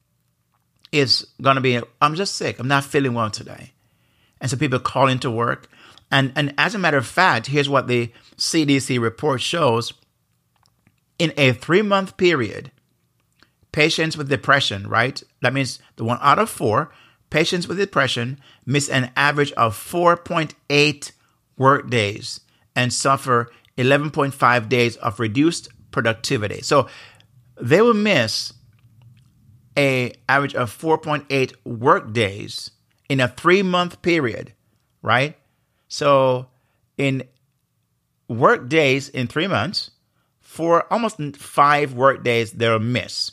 it's 0.93 1.25
going 1.41 1.57
to 1.57 1.61
be, 1.61 1.81
I'm 2.01 2.15
just 2.15 2.37
sick. 2.37 2.59
I'm 2.59 2.69
not 2.69 2.85
feeling 2.85 3.15
well 3.15 3.31
today 3.31 3.73
and 4.41 4.51
so 4.51 4.57
people 4.57 4.79
call 4.79 5.09
into 5.09 5.31
work. 5.31 5.69
And, 6.11 6.33
and 6.37 6.55
as 6.57 6.75
a 6.75 6.79
matter 6.79 6.97
of 6.97 7.07
fact, 7.07 7.47
here's 7.47 7.69
what 7.69 7.87
the 7.87 8.13
CDC 8.37 9.01
report 9.01 9.41
shows. 9.41 9.93
In 11.19 11.33
a 11.37 11.53
three 11.53 11.83
month 11.83 12.17
period, 12.17 12.71
patients 13.73 14.17
with 14.17 14.29
depression, 14.29 14.89
right? 14.89 15.21
That 15.43 15.53
means 15.53 15.81
the 15.97 16.05
one 16.05 16.19
out 16.23 16.39
of 16.39 16.49
four 16.49 16.93
patients 17.31 17.69
with 17.69 17.77
depression 17.77 18.41
miss 18.65 18.89
an 18.89 19.11
average 19.17 19.53
of 19.53 19.77
4.8 19.77 21.13
work 21.59 21.91
days 21.91 22.41
and 22.75 22.93
suffer 22.93 23.51
11.5 23.77 24.69
days 24.69 24.97
of 24.97 25.21
reduced 25.21 25.69
productivity. 25.91 26.63
So 26.63 26.89
they 27.61 27.83
will 27.83 27.95
miss 27.95 28.53
a 29.79 30.13
average 30.29 30.55
of 30.55 30.77
4.8 30.77 31.55
work 31.65 32.13
days 32.13 32.73
in 33.09 33.21
a 33.21 33.29
three 33.29 33.63
month 33.63 34.03
period, 34.03 34.53
right? 35.01 35.39
So 35.87 36.49
in 36.99 37.23
work 38.29 38.69
days 38.69 39.09
in 39.09 39.29
three 39.29 39.47
months, 39.47 39.91
for 40.41 40.93
almost 40.93 41.19
five 41.37 41.95
work 41.95 42.25
days, 42.25 42.53
they'll 42.53 42.79
miss. 42.79 43.33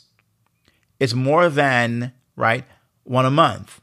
It's 1.00 1.14
more 1.14 1.48
than, 1.48 2.12
right, 2.36 2.64
one 3.04 3.26
a 3.26 3.30
month. 3.30 3.80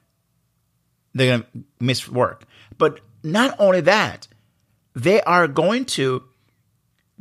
They're 1.14 1.38
going 1.38 1.44
to 1.44 1.64
miss 1.80 2.08
work. 2.08 2.46
But 2.78 3.02
not 3.24 3.56
only 3.60 3.82
that, 3.82 4.28
they 4.96 5.22
are 5.22 5.48
going 5.48 5.86
to 5.86 6.24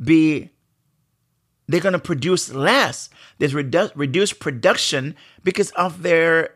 be, 0.03 0.49
they're 1.67 1.81
going 1.81 1.93
to 1.93 1.99
produce 1.99 2.53
less. 2.53 3.09
There's 3.37 3.53
redu- 3.53 3.91
reduced 3.95 4.39
production 4.39 5.15
because 5.43 5.71
of 5.71 6.03
their 6.03 6.55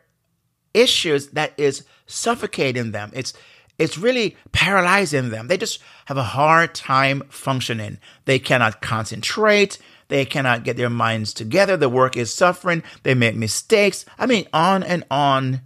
issues 0.74 1.30
that 1.30 1.54
is 1.58 1.86
suffocating 2.06 2.91
them. 2.91 3.12
It's 3.13 3.34
it's 3.80 3.98
really 3.98 4.36
paralyzing 4.54 5.30
them. 5.30 5.48
They 5.48 5.58
just 5.58 5.80
have 6.06 6.17
a 6.17 6.24
hard 6.24 6.74
time 6.74 7.22
functioning. 7.30 8.00
They 8.26 8.39
cannot 8.39 8.82
concentrate. 8.82 9.78
They 10.08 10.26
cannot 10.26 10.63
get 10.63 10.78
their 10.78 10.89
minds 10.89 11.34
together. 11.34 11.78
The 11.78 11.89
work 11.89 12.17
is 12.17 12.34
suffering. 12.34 12.82
They 13.04 13.13
make 13.13 13.36
mistakes. 13.36 14.04
I 14.17 14.26
mean, 14.26 14.48
on 14.52 14.82
and 14.82 15.04
on 15.12 15.62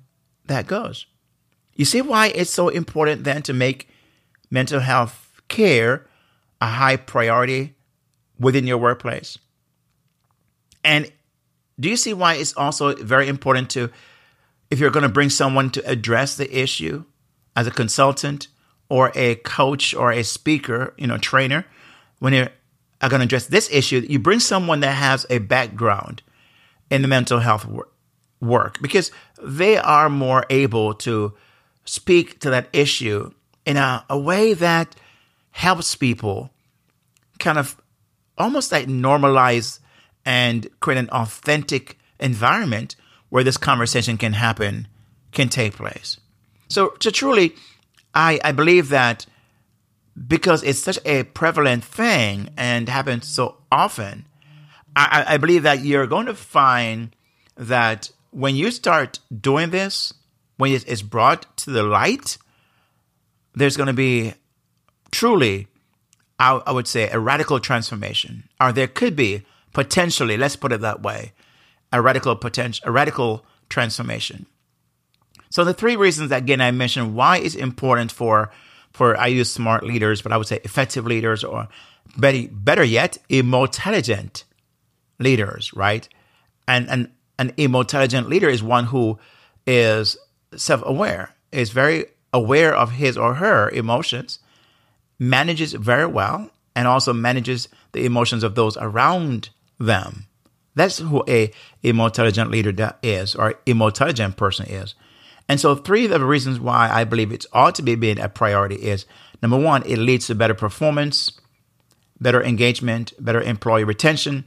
that 0.45 0.67
goes. 0.67 1.06
You 1.75 1.86
see 1.86 2.01
why 2.01 2.27
it's 2.27 2.51
so 2.51 2.67
important 2.67 3.23
then 3.23 3.43
to 3.43 3.54
make 3.54 3.88
mental 4.49 4.82
health 4.82 5.41
care 5.47 6.06
a 6.60 6.67
high 6.67 6.97
priority 6.97 7.75
within 8.41 8.67
your 8.67 8.77
workplace? 8.77 9.38
And 10.84 11.12
do 11.80 11.89
you 11.89 11.95
see 11.95 12.13
why 12.13 12.36
it's 12.36 12.56
also 12.58 12.95
very 12.95 13.27
important 13.27 13.69
to, 13.71 13.89
if 14.69 14.80
you're 14.80 14.89
going 14.89 15.04
to 15.04 15.10
bring 15.10 15.30
someone 15.30 15.69
to 15.71 15.89
address 15.89 16.36
the 16.36 16.60
issue 16.60 17.06
as 17.56 17.67
a 17.67 17.71
consultant 17.71 18.47
or 18.89 19.12
a 19.15 19.36
coach 19.36 19.93
or 19.93 20.12
a 20.12 20.23
speaker, 20.23 20.93
you 20.97 21.08
know, 21.08 21.17
trainer, 21.17 21.65
when 22.19 22.34
you're 22.34 22.49
going 23.01 23.19
to 23.19 23.25
address 23.25 23.47
this 23.47 23.71
issue, 23.71 24.06
you 24.08 24.19
bring 24.19 24.39
someone 24.39 24.82
that 24.82 24.93
has 24.93 25.25
a 25.30 25.39
background 25.39 26.21
in 26.89 27.01
the 27.01 27.08
mental 27.08 27.39
health 27.39 27.65
work 28.41 28.82
because 28.82 29.12
they 29.41 29.77
are 29.77 30.10
more 30.10 30.45
able 30.49 30.93
to 30.93 31.34
speak 31.86 32.39
to 32.39 32.49
that 32.49 32.67
issue 32.73 33.32
in 33.65 33.77
a, 33.77 34.06
a 34.10 34.19
way 34.19 34.54
that 34.54 34.95
helps 35.51 35.95
people 35.95 36.49
kind 37.39 37.58
of 37.58 37.81
almost 38.41 38.71
like 38.71 38.88
normalize 38.88 39.80
and 40.25 40.67
create 40.80 40.97
an 40.99 41.10
authentic 41.10 41.97
environment 42.19 42.95
where 43.30 43.43
this 43.43 43.58
conversation 43.58 44.17
can 44.17 44.34
happen, 44.34 44.88
can 45.32 45.49
take 45.49 45.75
place. 45.75 46.19
So, 46.67 46.89
to 46.99 47.12
truly, 47.12 47.56
I, 48.13 48.39
I 48.43 48.51
believe 48.51 48.89
that 48.89 49.25
because 50.27 50.63
it's 50.63 50.80
such 50.80 50.99
a 51.06 51.23
prevalent 51.23 51.84
thing 51.84 52.49
and 52.58 52.89
happens 52.89 53.27
so 53.27 53.58
often, 53.71 54.25
I, 54.95 55.25
I 55.27 55.38
believe 55.38 55.63
that 55.63 55.84
you're 55.84 56.08
going 56.08 56.25
to 56.25 56.34
find 56.34 57.15
that 57.56 58.12
when 58.32 58.56
you 58.56 58.71
start 58.71 59.19
doing 59.39 59.69
this, 59.69 60.13
when 60.58 60.71
it's 60.71 61.01
brought 61.01 61.58
to 61.58 61.71
the 61.71 61.84
light, 61.84 62.38
there's 63.56 63.77
going 63.77 63.88
to 63.88 63.93
be 63.93 64.34
truly, 65.12 65.67
I, 66.41 66.62
I 66.65 66.71
would 66.71 66.88
say, 66.88 67.10
a 67.10 67.19
radical 67.19 67.60
transformation, 67.60 68.49
or 68.60 68.71
there 68.73 68.88
could 68.88 69.15
be 69.15 69.43
potentially, 69.73 70.38
let's 70.38 70.56
put 70.56 70.71
it 70.71 70.82
that 70.82 71.01
way, 71.01 71.34
a 71.93 72.01
radical 72.01 72.36
potential, 72.36 72.84
a 72.88 72.91
radical 72.91 73.45
transformation. 73.69 74.47
So 75.49 75.63
the 75.63 75.73
three 75.73 75.95
reasons 75.95 76.30
that 76.30 76.43
again 76.43 76.62
I 76.62 76.71
mentioned 76.71 77.13
why 77.13 77.38
it's 77.38 77.56
important 77.56 78.12
for 78.12 78.51
for 78.91 79.17
I 79.17 79.27
use 79.27 79.51
smart 79.51 79.84
leaders, 79.84 80.21
but 80.21 80.32
I 80.32 80.38
would 80.38 80.47
say 80.47 80.60
effective 80.63 81.06
leaders 81.06 81.43
or 81.43 81.67
better 82.17 82.47
better 82.51 82.84
yet, 82.84 83.17
emotelligent 83.30 84.45
leaders, 85.19 85.73
right? 85.73 86.08
And 86.67 86.89
and 86.89 87.12
an 87.38 87.54
emotelligent 87.58 88.30
leader 88.30 88.49
is 88.49 88.63
one 88.63 88.86
who 88.86 89.19
is 89.67 90.17
self-aware, 90.56 91.36
is 91.51 91.69
very 91.69 92.06
aware 92.34 92.73
of 92.73 92.91
his 92.91 93.17
or 93.17 93.36
her 93.36 93.69
emotions, 93.69 94.39
manages 95.21 95.73
very 95.73 96.07
well, 96.07 96.49
and 96.75 96.88
also 96.88 97.13
manages 97.13 97.69
the 97.91 98.05
emotions 98.05 98.43
of 98.43 98.55
those 98.55 98.75
around 98.77 99.49
them. 99.79 100.25
That's 100.73 100.97
who 100.97 101.23
a 101.27 101.51
more 101.84 102.07
intelligent 102.07 102.49
leader 102.49 102.95
is, 103.03 103.36
or 103.36 103.53
intelligent 103.67 104.36
person 104.36 104.65
is. 104.65 104.95
And 105.47 105.60
so, 105.60 105.75
three 105.75 106.05
of 106.05 106.12
the 106.12 106.25
reasons 106.25 106.60
why 106.60 106.89
I 106.89 107.03
believe 107.03 107.31
it 107.31 107.45
ought 107.53 107.75
to 107.75 107.84
be 107.84 107.93
being 107.93 108.19
a 108.19 108.29
priority 108.29 108.75
is 108.75 109.05
number 109.43 109.60
one, 109.60 109.84
it 109.86 109.97
leads 109.97 110.25
to 110.27 110.36
better 110.36 110.55
performance, 110.55 111.39
better 112.19 112.41
engagement, 112.41 113.13
better 113.19 113.41
employee 113.41 113.84
retention, 113.84 114.45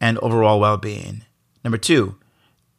and 0.00 0.16
overall 0.18 0.58
well 0.58 0.78
being. 0.78 1.24
Number 1.62 1.78
two, 1.78 2.16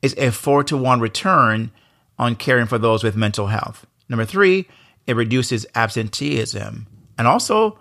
is 0.02 0.16
a 0.18 0.32
four 0.32 0.64
to 0.64 0.78
one 0.78 1.00
return 1.00 1.70
on 2.18 2.36
caring 2.36 2.66
for 2.66 2.80
those 2.80 3.04
with 3.04 3.16
mental 3.16 3.48
health. 3.48 3.86
Number 4.10 4.26
three, 4.26 4.68
it 5.06 5.16
reduces 5.16 5.68
absenteeism. 5.76 6.88
And 7.18 7.28
also, 7.28 7.80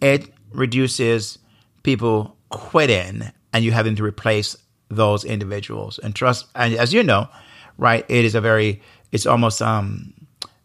it 0.00 0.32
reduces 0.52 1.38
people 1.82 2.36
quitting 2.48 3.22
and 3.52 3.64
you 3.64 3.72
having 3.72 3.96
to 3.96 4.04
replace 4.04 4.56
those 4.88 5.24
individuals. 5.24 5.98
And 5.98 6.14
trust, 6.14 6.46
and 6.54 6.74
as 6.74 6.92
you 6.92 7.02
know, 7.02 7.28
right, 7.78 8.04
it 8.08 8.24
is 8.24 8.34
a 8.34 8.40
very, 8.40 8.82
it's 9.10 9.26
almost, 9.26 9.62
um, 9.62 10.14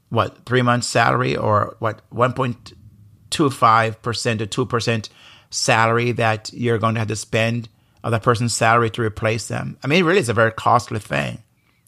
what, 0.10 0.46
three 0.46 0.62
months 0.62 0.88
salary 0.88 1.36
or 1.36 1.76
what, 1.80 2.02
1.25% 2.12 4.50
to 4.50 4.66
2% 4.66 5.10
salary 5.50 6.12
that 6.14 6.52
you're 6.54 6.78
going 6.78 6.96
to 6.96 7.00
have 7.00 7.08
to 7.08 7.16
spend 7.16 7.70
of 8.04 8.12
that 8.12 8.24
person's 8.24 8.54
salary 8.54 8.90
to 8.92 9.02
replace 9.02 9.48
them. 9.48 9.78
I 9.84 9.88
mean, 9.88 10.06
really 10.06 10.20
is 10.20 10.30
a 10.30 10.34
very 10.34 10.52
costly 10.52 11.00
thing, 11.00 11.42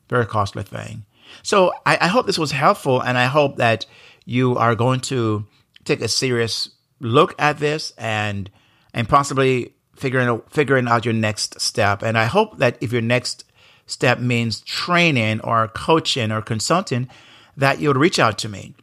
very 0.09 0.25
costly 0.25 0.63
thing. 0.63 1.05
So 1.43 1.71
I, 1.85 1.97
I 2.01 2.07
hope 2.07 2.25
this 2.25 2.39
was 2.39 2.51
helpful, 2.51 3.01
and 3.01 3.17
I 3.17 3.25
hope 3.25 3.57
that 3.57 3.85
you 4.25 4.57
are 4.57 4.75
going 4.75 4.99
to 5.01 5.45
take 5.89 6.02
a 6.02 6.08
serious 6.08 6.69
look 6.99 7.34
at 7.39 7.60
this 7.60 7.93
and 7.97 8.49
and 8.93 9.08
possibly 9.08 9.73
figuring 9.95 10.28
out, 10.28 10.52
figuring 10.52 10.88
out 10.88 11.06
your 11.06 11.13
next 11.13 11.60
step. 11.60 12.02
And 12.02 12.17
I 12.17 12.25
hope 12.25 12.58
that 12.58 12.78
if 12.82 12.91
your 12.91 13.02
next 13.02 13.43
step 13.86 14.19
means 14.19 14.62
training 14.62 15.41
or 15.41 15.67
coaching 15.67 16.32
or 16.32 16.41
consulting, 16.41 17.10
that 17.58 17.80
you'll 17.80 17.93
reach 17.93 18.19
out 18.19 18.38
to 18.39 18.49
me 18.49 18.73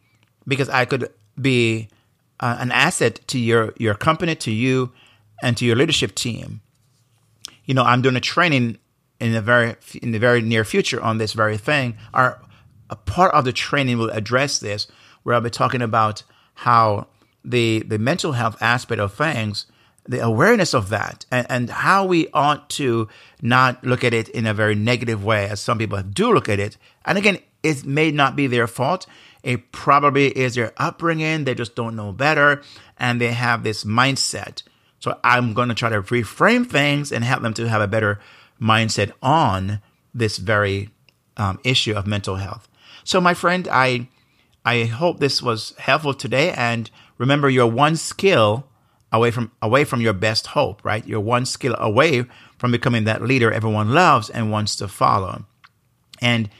because 0.47 0.69
I 0.69 0.85
could 0.85 1.09
be 1.41 1.89
uh, 2.41 2.57
an 2.59 2.71
asset 2.73 3.21
to 3.29 3.39
your 3.39 3.73
your 3.79 3.95
company, 3.95 4.35
to 4.37 4.51
you, 4.51 4.93
and 5.43 5.57
to 5.57 5.65
your 5.65 5.77
leadership 5.77 6.15
team. 6.15 6.61
You 7.65 7.75
know, 7.75 7.83
I'm 7.83 8.03
doing 8.03 8.17
a 8.17 8.21
training 8.21 8.79
in 9.19 9.33
the 9.33 9.41
very 9.41 9.77
in 10.03 10.13
the 10.13 10.19
very 10.19 10.43
near 10.43 10.65
future 10.65 11.01
on 11.01 11.19
this 11.19 11.33
very 11.33 11.57
thing. 11.57 11.97
Our 12.13 12.41
a 12.89 12.97
part 12.97 13.35
of 13.35 13.45
the 13.45 13.53
training 13.53 13.99
will 13.99 14.11
address 14.11 14.59
this, 14.61 14.87
where 15.23 15.35
I'll 15.35 15.41
be 15.41 15.51
talking 15.51 15.83
about 15.83 16.23
how 16.57 17.07
the 17.45 17.81
the 17.81 17.99
mental 17.99 18.33
health 18.33 18.57
aspect 18.61 19.01
of 19.01 19.15
things, 19.15 19.67
the 20.05 20.21
awareness 20.21 20.75
of 20.75 20.89
that, 20.89 21.25
and, 21.31 21.47
and 21.49 21.71
how 21.71 22.05
we 22.05 22.29
ought 22.33 22.69
to 22.71 23.09
not 23.41 23.85
look 23.85 24.03
at 24.03 24.13
it 24.13 24.29
in 24.31 24.47
a 24.47 24.55
very 24.55 24.75
negative 24.75 25.25
way, 25.25 25.49
as 25.49 25.61
some 25.61 25.79
people 25.79 26.03
do 26.03 26.33
look 26.33 26.49
at 26.49 26.59
it. 26.59 26.77
And 27.05 27.17
again, 27.17 27.39
it 27.63 27.85
may 27.85 28.11
not 28.11 28.37
be 28.37 28.47
their 28.47 28.67
fault. 28.67 29.07
It 29.43 29.71
probably 29.71 30.37
is 30.37 30.57
their 30.57 30.73
upbringing. 30.77 31.45
They 31.45 31.55
just 31.55 31.77
don't 31.77 31.95
know 31.95 32.13
better, 32.13 32.63
and 32.99 33.21
they 33.21 33.33
have 33.33 33.63
this 33.63 33.85
mindset. 33.85 34.63
So 34.99 35.19
I'm 35.23 35.55
going 35.55 35.69
to 35.69 35.75
try 35.75 35.91
to 35.91 36.03
reframe 36.03 36.67
things 36.69 37.13
and 37.13 37.23
help 37.23 37.43
them 37.43 37.55
to 37.55 37.69
have 37.69 37.83
a 37.83 37.87
better 37.87 38.19
mindset 38.61 39.13
on 39.23 39.81
this 40.15 40.39
very 40.39 40.91
um, 41.37 41.61
issue 41.63 41.93
of 41.93 42.07
mental 42.07 42.37
health. 42.37 42.67
So, 43.05 43.21
my 43.21 43.35
friend, 43.35 43.69
I 43.71 44.09
I 44.67 44.85
hope 44.85 45.21
this 45.21 45.41
was 45.41 45.75
helpful 45.79 46.13
today. 46.13 46.53
And 46.53 46.91
remember, 47.19 47.49
you're 47.49 47.67
one 47.69 47.97
skill 47.97 48.67
away 49.13 49.31
from 49.31 49.53
away 49.63 49.85
from 49.85 50.01
your 50.01 50.13
best 50.13 50.49
hope. 50.49 50.85
Right, 50.85 51.07
you're 51.07 51.21
one 51.21 51.47
skill 51.47 51.77
away 51.79 52.27
from 52.59 52.73
becoming 52.73 53.05
that 53.05 53.23
leader 53.23 53.53
everyone 53.53 53.95
loves 53.95 54.29
and 54.29 54.51
wants 54.51 54.75
to 54.77 54.89
follow. 54.89 55.47
And 56.21 56.51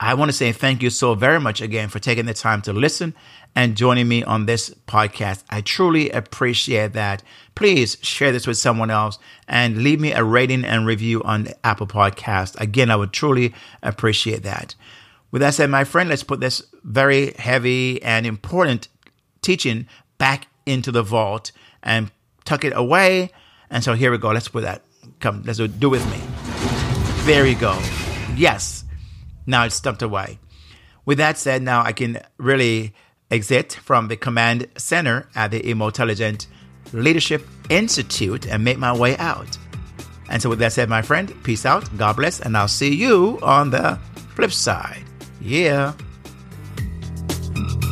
I 0.00 0.14
want 0.14 0.30
to 0.30 0.36
say 0.36 0.50
thank 0.50 0.82
you 0.82 0.90
so 0.90 1.14
very 1.14 1.38
much 1.38 1.60
again 1.60 1.88
for 1.88 2.00
taking 2.00 2.26
the 2.26 2.34
time 2.34 2.60
to 2.62 2.72
listen 2.72 3.14
and 3.54 3.76
joining 3.76 4.08
me 4.08 4.24
on 4.24 4.46
this 4.46 4.70
podcast. 4.88 5.44
I 5.48 5.60
truly 5.60 6.10
appreciate 6.10 6.94
that. 6.94 7.22
Please 7.54 7.96
share 8.02 8.32
this 8.32 8.46
with 8.46 8.56
someone 8.56 8.90
else 8.90 9.20
and 9.46 9.84
leave 9.84 10.00
me 10.00 10.12
a 10.12 10.24
rating 10.24 10.64
and 10.64 10.86
review 10.86 11.22
on 11.22 11.48
Apple 11.62 11.86
Podcast. 11.86 12.58
Again, 12.60 12.90
I 12.90 12.96
would 12.96 13.12
truly 13.12 13.54
appreciate 13.82 14.42
that. 14.42 14.74
With 15.30 15.40
that 15.40 15.54
said, 15.54 15.70
my 15.70 15.84
friend, 15.84 16.08
let's 16.08 16.24
put 16.24 16.40
this 16.40 16.62
very 16.84 17.32
heavy 17.32 18.02
and 18.02 18.26
important 18.26 18.88
teaching 19.40 19.86
back 20.18 20.48
into 20.66 20.92
the 20.92 21.02
vault 21.02 21.52
and 21.82 22.10
tuck 22.44 22.64
it 22.64 22.72
away. 22.74 23.30
And 23.70 23.82
so 23.82 23.94
here 23.94 24.10
we 24.10 24.18
go. 24.18 24.30
Let's 24.30 24.48
put 24.48 24.62
that. 24.62 24.82
Come, 25.20 25.42
let's 25.44 25.58
do 25.58 25.90
with 25.90 26.04
me. 26.10 26.20
There 27.24 27.46
you 27.46 27.56
go. 27.56 27.78
Yes. 28.36 28.84
Now 29.46 29.64
it's 29.64 29.80
tucked 29.80 30.02
away. 30.02 30.38
With 31.04 31.18
that 31.18 31.38
said, 31.38 31.62
now 31.62 31.82
I 31.82 31.92
can 31.92 32.20
really 32.38 32.94
exit 33.30 33.72
from 33.72 34.08
the 34.08 34.16
command 34.16 34.68
center 34.76 35.28
at 35.34 35.50
the 35.50 35.68
Emotelligent 35.68 36.46
Leadership 36.92 37.46
Institute 37.70 38.46
and 38.46 38.62
make 38.62 38.78
my 38.78 38.96
way 38.96 39.16
out. 39.16 39.58
And 40.28 40.40
so, 40.40 40.48
with 40.48 40.60
that 40.60 40.72
said, 40.72 40.88
my 40.88 41.02
friend, 41.02 41.32
peace 41.42 41.66
out, 41.66 41.84
God 41.98 42.16
bless, 42.16 42.40
and 42.40 42.56
I'll 42.56 42.68
see 42.68 42.94
you 42.94 43.38
on 43.42 43.70
the 43.70 43.98
flip 44.34 44.52
side. 44.52 45.04
Yeah. 45.40 45.92
Thank 47.62 47.84
you. 47.84 47.91